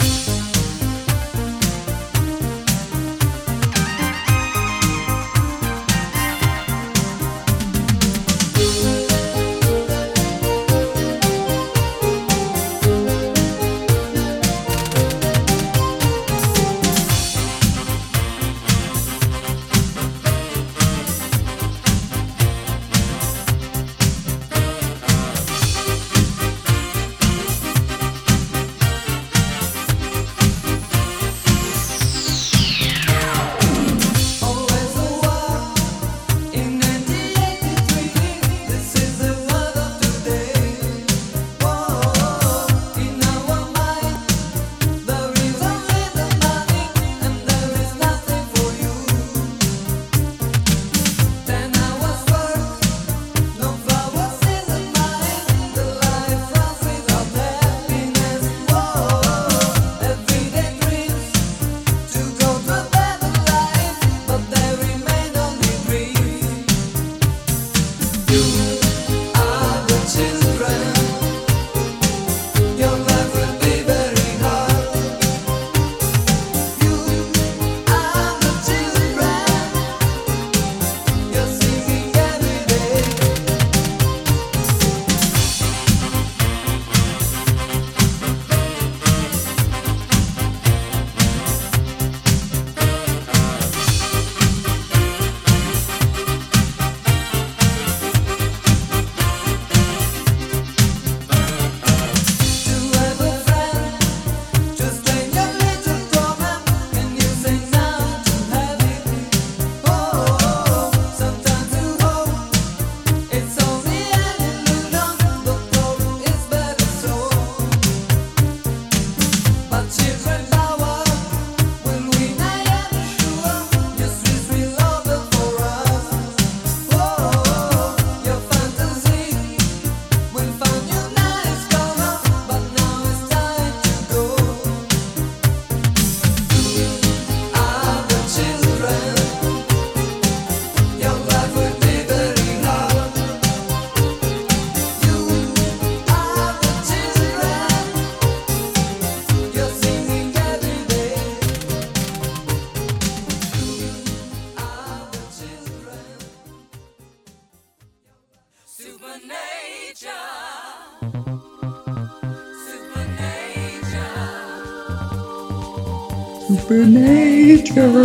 [166.69, 168.05] Supernature.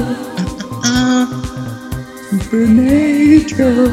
[2.31, 3.91] Supernature.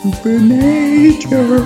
[0.00, 1.60] Supernature.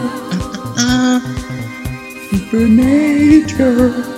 [2.30, 4.11] Supernature.